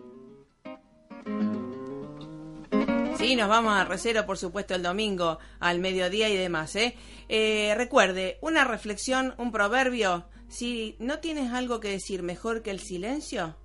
Sí, 3.18 3.34
nos 3.34 3.48
vamos 3.48 3.74
a 3.74 3.84
Recero, 3.84 4.24
por 4.24 4.38
supuesto, 4.38 4.76
el 4.76 4.82
domingo 4.84 5.40
al 5.58 5.80
mediodía 5.80 6.28
y 6.28 6.36
demás. 6.36 6.76
¿eh? 6.76 6.94
¿eh? 7.28 7.74
recuerde, 7.76 8.38
una 8.42 8.62
reflexión, 8.62 9.34
un 9.38 9.50
proverbio. 9.50 10.26
Si 10.46 10.96
no 11.00 11.18
tienes 11.18 11.52
algo 11.52 11.80
que 11.80 11.90
decir 11.90 12.22
mejor 12.22 12.62
que 12.62 12.70
el 12.70 12.78
silencio, 12.78 13.56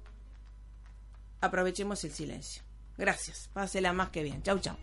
aprovechemos 1.39 2.03
el 2.03 2.11
silencio. 2.11 2.63
Gracias. 2.97 3.49
Pásela 3.53 3.93
más 3.93 4.09
que 4.09 4.23
bien. 4.23 4.41
Chau, 4.41 4.57
chau. 4.59 4.75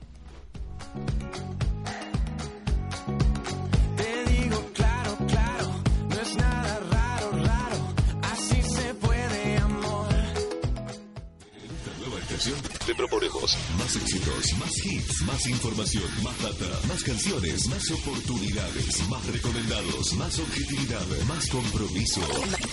Te 12.91 12.97
más 13.05 13.95
éxitos, 13.95 14.59
más 14.59 14.85
hits, 14.85 15.23
más 15.23 15.47
información, 15.47 16.03
más 16.25 16.37
data, 16.43 16.89
más 16.89 17.05
canciones, 17.05 17.69
más 17.69 17.89
oportunidades, 17.93 19.09
más 19.09 19.25
recomendados, 19.27 20.15
más 20.15 20.37
objetividad, 20.41 21.07
más 21.29 21.47
compromiso, 21.51 22.21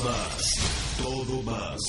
más, 0.03 0.55
todo 1.03 1.43
más. 1.43 1.79